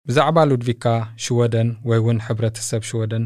ብዛዕባ 0.07 0.37
ሉድቪካ 0.49 0.85
ሽወደን 1.23 1.69
ወይ 1.89 1.99
እውን 2.01 2.17
ሕብረተሰብ 2.25 2.81
ሽወደን 2.89 3.25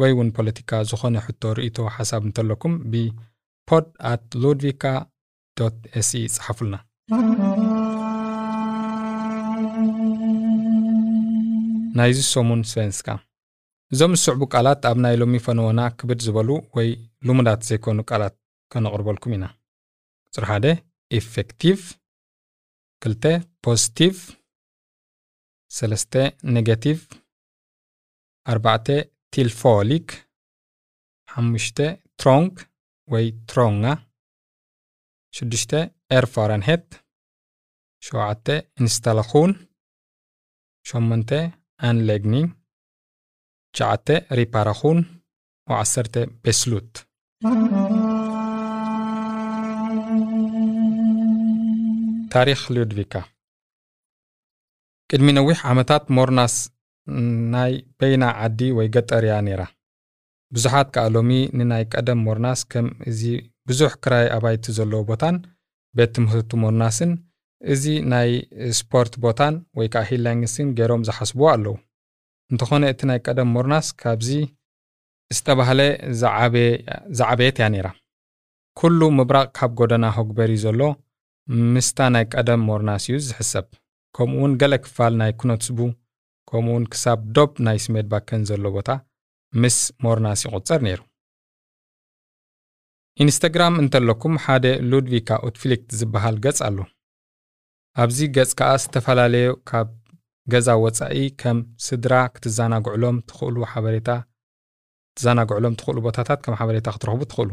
ወይ 0.00 0.10
እውን 0.14 0.28
ፖለቲካ 0.36 0.80
ዝኾነ 0.90 1.16
ሕቶ 1.26 1.42
ርእቶ 1.58 1.78
ሓሳብ 1.96 2.22
እንተለኩም 2.28 2.74
ብ 2.92 3.30
pod 3.30 3.86
at 4.12 4.26
ሉድቪካ 4.42 4.84
se 6.00 6.10
ይጽሓፉልና 6.26 6.76
ናይዚ 11.98 12.18
ሰሙን 12.34 12.60
svenska 12.70 13.08
እዞም 13.92 14.12
ዝስዕቡ 14.18 14.42
ቃላት 14.52 14.82
ኣብ 14.88 14.98
ናይ 15.04 15.14
ሎሚ 15.20 15.34
ፈነወና 15.46 15.80
ክብድ 15.98 16.20
ዝበሉ 16.26 16.50
ወይ 16.76 16.88
ልሙዳት 17.26 17.60
ዘይኮኑ 17.68 17.98
ቃላት 18.10 18.34
ከነቕርበልኩም 18.70 19.32
ኢና 19.36 19.44
ቁፅሪ 20.34 20.44
ሓደ 20.50 20.66
effektiv 21.10 21.80
ክልተ 23.02 23.24
positiv 23.64 24.16
ሰለስተ 25.70 26.14
negativ 26.54 27.00
ኣርባዕተ 28.46 28.88
tillfällig 29.34 30.08
ሓሙሽተ 31.28 31.78
trång 32.20 32.54
ወይ 33.08 33.26
trånga 33.50 33.86
ሽዱሽተ 35.34 35.72
erfarenhet 36.16 36.86
ሸውዓተ 38.02 38.46
installation 38.80 39.52
ሸመንተ 40.86 41.30
anläggning 41.90 42.48
9 43.80 44.26
reparation 44.38 44.98
och 45.70 45.72
10 45.84 46.26
beslut. 46.44 46.90
ታሪክ 52.34 52.60
ሉድቪካ 52.74 53.14
ቅድሚ 55.10 55.28
ነዊሕ 55.38 55.58
ዓመታት 55.70 56.04
ሞርናስ 56.16 56.54
ናይ 57.54 57.72
በይና 57.98 58.24
ዓዲ 58.44 58.60
ወይ 58.78 58.88
ገጠር 58.94 59.24
እያ 59.28 59.34
ነይራ 59.46 59.62
ብዙሓት 60.56 60.88
ከዓ 60.94 61.04
ሎሚ 61.14 61.30
ንናይ 61.58 61.84
ቀደም 61.92 62.20
ሞርናስ 62.26 62.62
ከም 62.72 62.88
እዚ 63.10 63.22
ብዙሕ 63.70 63.92
ክራይ 64.04 64.26
ኣባይቲ 64.36 64.74
ዘለዎ 64.78 65.02
ቦታን 65.10 65.38
ቤት 65.98 66.12
ትምህርቲ 66.18 66.60
ሞርናስን 66.64 67.12
እዚ 67.74 67.84
ናይ 68.12 68.30
ስፖርት 68.80 69.14
ቦታን 69.26 69.56
ወይ 69.80 69.90
ከዓ 69.94 70.04
ሂላንግስን 70.10 70.70
ገይሮም 70.80 71.06
ዝሓስብዎ 71.08 71.48
ኣለዉ 71.54 71.76
እንተኾነ 72.52 72.82
እቲ 72.92 73.00
ናይ 73.10 73.18
ቀደም 73.26 73.48
ሞርናስ 73.54 73.86
ካብዚ 74.00 74.30
ዝተባህለ 75.30 75.80
ዝዓበየት 77.18 77.56
እያ 77.60 77.66
ነይራ። 77.74 77.88
ኩሉ 78.76 79.00
ምብራቕ 79.18 79.48
ካብ 79.58 79.70
ጎደና 79.78 80.04
ሆግበሪ 80.16 80.52
ዘሎ 80.64 80.80
ምስታ 81.74 81.98
ናይ 82.14 82.24
ቀደም 82.34 82.60
ሞርናስ 82.68 83.04
እዩ 83.08 83.16
ዝሕሰብ። 83.28 83.66
ከምኡውን 84.16 84.52
ገለ 84.60 84.74
ክፋል 84.84 85.12
ናይ 85.20 85.32
ኩነት 85.40 85.62
ስቡ 85.68 85.78
ከምኡውን 86.50 86.84
ክሳብ 86.92 87.20
ዶብ 87.36 87.52
ናይ 87.66 87.78
ስሜድ 87.84 88.06
ባከን 88.12 88.42
ዘሎ 88.50 88.64
ቦታ 88.76 88.88
ምስ 89.52 89.78
ሞርናስ 90.04 90.40
ይቝጸር 90.46 90.80
ነይሩ። 90.86 91.00
ኢንስተግራም 93.18 93.74
እንተለኩም 93.82 94.34
ሓደ 94.44 94.66
ሉድቪካ 94.90 95.30
utflykt 95.48 95.88
ዝበሃል 96.00 96.36
ገጽ 96.44 96.60
ኣሎ። 96.68 96.78
ኣብዚ 97.96 98.18
ገጽ 98.36 98.52
ከዓ 98.58 98.70
ዝተፈላለየ 98.82 99.48
ካብ 99.70 99.88
ገዛ 100.52 100.68
ወጻኢ 100.84 101.18
ከም 101.40 101.58
ስድራ 101.86 102.14
ክትዘናግዕሎም 102.34 103.16
ትኽእሉ 103.28 103.56
ሓበሬታ 103.72 104.10
ትዘናግዕሎም 105.16 105.74
ትኽእሉ 105.80 105.98
ቦታታት 106.06 106.40
ከም 106.44 106.56
ሓበሬታ 106.60 106.88
ክትረኽቡ 106.94 107.20
ትኽእሉ። 107.32 107.50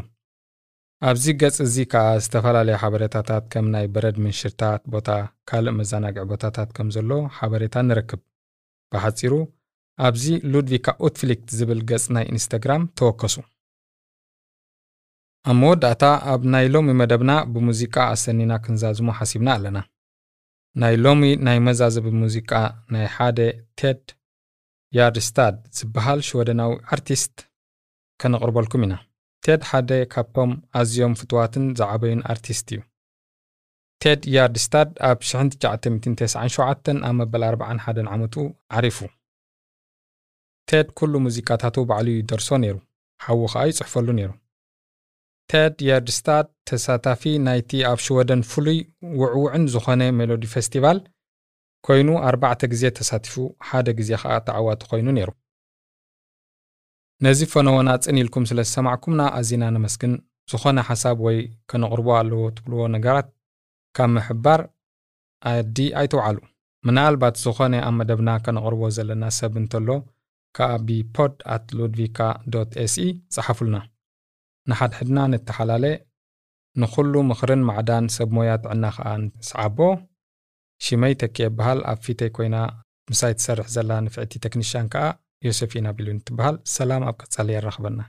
ኣብዚ 1.10 1.25
ገጽ 1.41 1.58
እዚ 1.65 1.75
ከዓ 1.91 2.08
ዝተፈላለየ 2.23 2.80
ሓበሬታታት 2.82 3.43
ከም 3.54 3.65
ናይ 3.73 3.86
በረድ 3.93 4.17
ምንሽርታት 4.23 4.82
ቦታ 4.93 5.10
ካልእ 5.49 5.75
መዘናግዒ 5.80 6.23
ቦታታት 6.32 6.69
ከም 6.78 6.88
ዘሎ 6.95 7.12
ሓበሬታ 7.38 7.75
ንረክብ። 7.89 8.21
ብሓጺሩ 8.93 9.34
ኣብዚ 10.08 10.25
ሉድቪካ 10.52 10.88
utflykt 11.08 11.47
ዝብል 11.60 11.80
ገጽ 11.91 12.06
ናይ 12.15 12.25
ኢንስተግራም 12.34 12.84
ተወከሱ። 12.99 13.36
ኣብ 15.49 15.56
መወዳእታ 15.62 16.04
ኣብ 16.32 16.41
ናይ 16.54 16.65
ሎሚ 16.73 16.88
መደብና 17.02 17.32
ብሙዚቃ 17.54 17.95
ኣሰኒና 18.13 18.54
ክንዛዝሞ 18.63 19.10
ሓሲብና 19.19 19.49
ኣለና 19.58 19.78
ናይ 20.75 20.95
ሎሚ 21.03 21.21
ናይ 21.45 21.58
መዛዘቢ 21.67 22.08
ሙዚቃ 22.21 22.51
ናይ 22.93 23.05
ሓደ 23.15 23.39
ቴድ 23.79 24.01
ያርድስታድ 24.97 25.55
ዝበሃል 25.77 26.19
ሽወደናዊ 26.27 26.71
ኣርቲስት 26.93 27.36
ከነቕርበልኩም 28.21 28.84
ኢና። 28.86 28.93
ቴድ 29.45 29.62
ሓደ 29.69 29.91
ካብቶም 30.13 30.51
ኣዝዮም 30.79 31.13
ፍትዋትን 31.19 31.65
ዝዓበዩን 31.79 32.21
ኣርቲስት 32.34 32.67
እዩ። 32.73 32.79
ቴድ 34.03 34.21
ያርድስታድ 34.36 34.89
ኣብ 35.10 35.19
1997 35.29 36.91
ኣብ 37.08 37.15
መበል 37.21 37.43
41 37.51 38.12
ዓመቱ 38.15 38.36
ዓሪፉ። 38.77 38.99
ቴድ 40.69 40.88
ኩሉ 40.99 41.13
ሙዚቃታቱ 41.25 41.77
ባዕሉ 41.89 42.08
ይደርሶ 42.19 42.49
ነይሩ። 42.63 42.77
ሓዊ 43.21 43.39
ከዓ 43.53 43.63
ይጽሕፈሉ 43.69 44.08
ነይሩ 44.19 44.32
ቴድ 45.51 45.75
የርድስታድ 45.88 46.47
ተሳታፊ 46.69 47.21
ናይቲ 47.45 47.79
ኣብ 47.91 47.99
ሽወደን 48.05 48.41
ፍሉይ 48.49 48.79
ውዕውዕን 49.21 49.63
ዝኾነ 49.73 50.01
ሜሎዲ 50.19 50.43
ፌስቲቫል 50.53 50.97
ኮይኑ 51.88 52.09
ኣርባዕተ 52.29 52.62
ግዜ 52.73 52.83
ተሳቲፉ 52.97 53.35
ሓደ 53.67 53.88
ግዜ 53.99 54.09
ከዓ 54.21 54.33
ተዓዋቲ 54.47 54.81
ኮይኑ 54.91 55.07
ነይሩ። 55.17 55.29
ነዚ 57.25 57.39
ፈነወና 57.53 57.89
ፅን 58.05 58.19
ኢልኩም 58.21 58.43
ስለ 58.49 58.59
ዝሰማዕኩምና 58.67 59.21
ኣዚና 59.39 59.63
ነመስግን። 59.75 60.13
ዝኾነ 60.51 60.79
ሓሳብ 60.89 61.17
ወይ 61.27 61.38
ከነቕርቦ 61.69 62.07
ኣለዎ 62.19 62.43
ትብልዎ 62.57 62.83
ነገራት 62.95 63.27
ካብ 63.97 64.09
ምሕባር 64.15 64.62
ኣዲ 65.51 65.77
ኣይተውዓሉ። 66.01 66.38
ምናልባት 66.88 67.35
ዝኾነ 67.45 67.75
ኣብ 67.88 67.95
መደብና 67.99 68.29
ከነቕርቦ 68.45 68.81
ዘለና 68.97 69.23
ሰብ 69.39 69.55
እንተሎ 69.62 69.89
ከዓ 70.55 70.69
ብፖድ 70.88 71.33
ኣት 71.55 71.65
ሉድቪካ 71.77 72.19
ኤስኢ 72.85 73.07
ጸሓፉልና 73.35 73.77
ንሓድሕድና 74.69 75.19
ንተሓላለ 75.32 75.86
ንኹሉ 76.82 77.13
ምኽርን 77.29 77.62
ማዕዳን 77.69 78.05
ሰብ 78.15 78.29
ሞያ 78.38 78.51
ጥዕና 78.63 78.86
ከዓ 78.95 79.10
ንስዓቦ 79.23 79.79
ሽመይ 80.86 81.13
ተኪ 81.21 81.38
ይበሃል 81.47 81.79
ኣብ 81.91 81.99
ፊተይ 82.05 82.29
ኮይና 82.38 82.58
ምሳይ 83.12 83.34
ትሰርሕ 83.39 83.67
ዘላ 83.75 83.91
ንፍዕቲ 84.05 84.34
ቴክኒሽያን 84.45 84.89
ከዓ 84.93 85.05
ዮሴፊና 85.47 85.88
ቢሉን 85.97 86.19
ትበሃል 86.27 86.55
ሰላም 86.75 87.03
ኣብ 87.10 87.15
ቀጻሊ 87.23 87.49
የራኽበና 87.55 87.99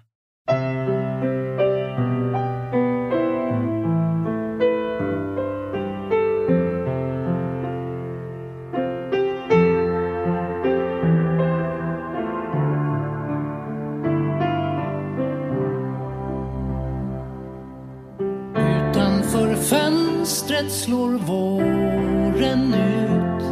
fönstret 20.30 20.72
slår 20.72 21.10
våren 21.10 22.74
ut. 22.74 23.44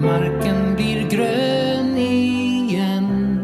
Marken 0.00 0.76
blir 0.76 1.08
grön 1.08 1.96
igen. 1.96 3.40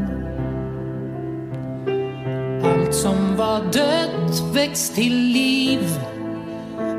Allt 2.65 2.95
som 2.95 3.37
var 3.37 3.61
dött 3.73 4.55
väcks 4.55 4.91
till 4.91 5.15
liv. 5.15 6.01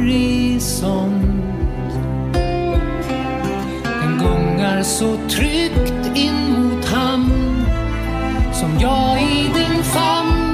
Den 3.84 4.18
gungar 4.20 4.84
så 4.84 5.18
tryggt 5.30 6.18
in 6.18 6.52
mot 6.58 6.86
hamn 6.86 7.66
som 8.54 8.80
jag 8.80 9.22
i 9.22 9.50
din 9.54 9.84
famn. 9.84 10.52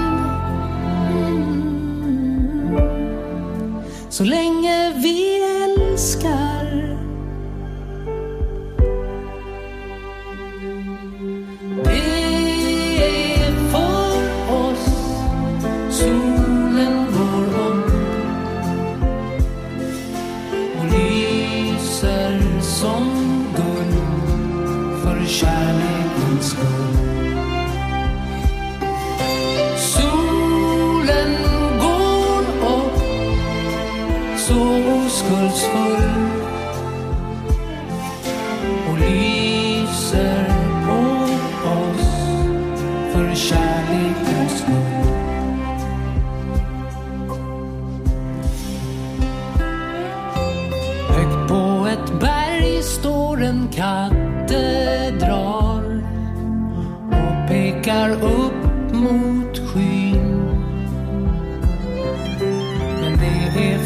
Så 4.09 4.23
länge 4.23 4.56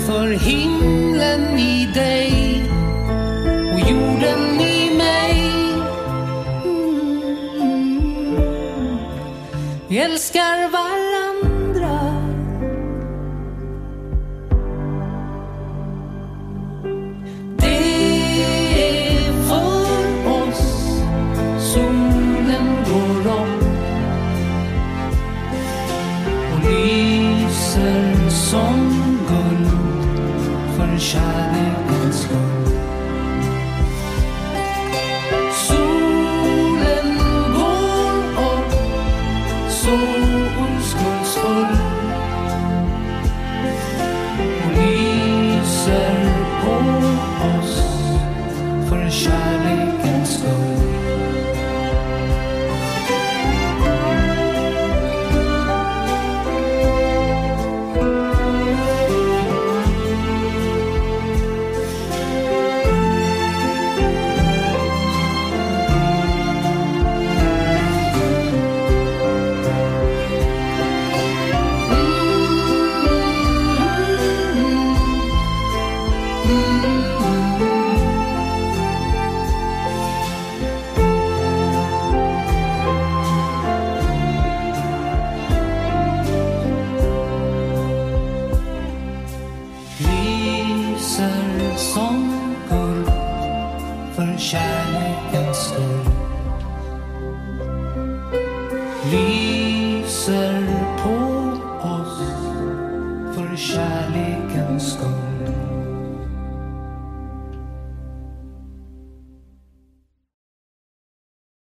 för 0.06 0.28
himlen 0.28 1.60
i 1.60 1.92
dig 1.94 2.64
och 3.74 3.80
jorden 3.90 4.62
i 4.62 4.98
mig. 4.98 5.54
Mm. 7.62 8.98
Vi 9.88 9.98
älskar 9.98 10.72
varandra. 10.72 11.01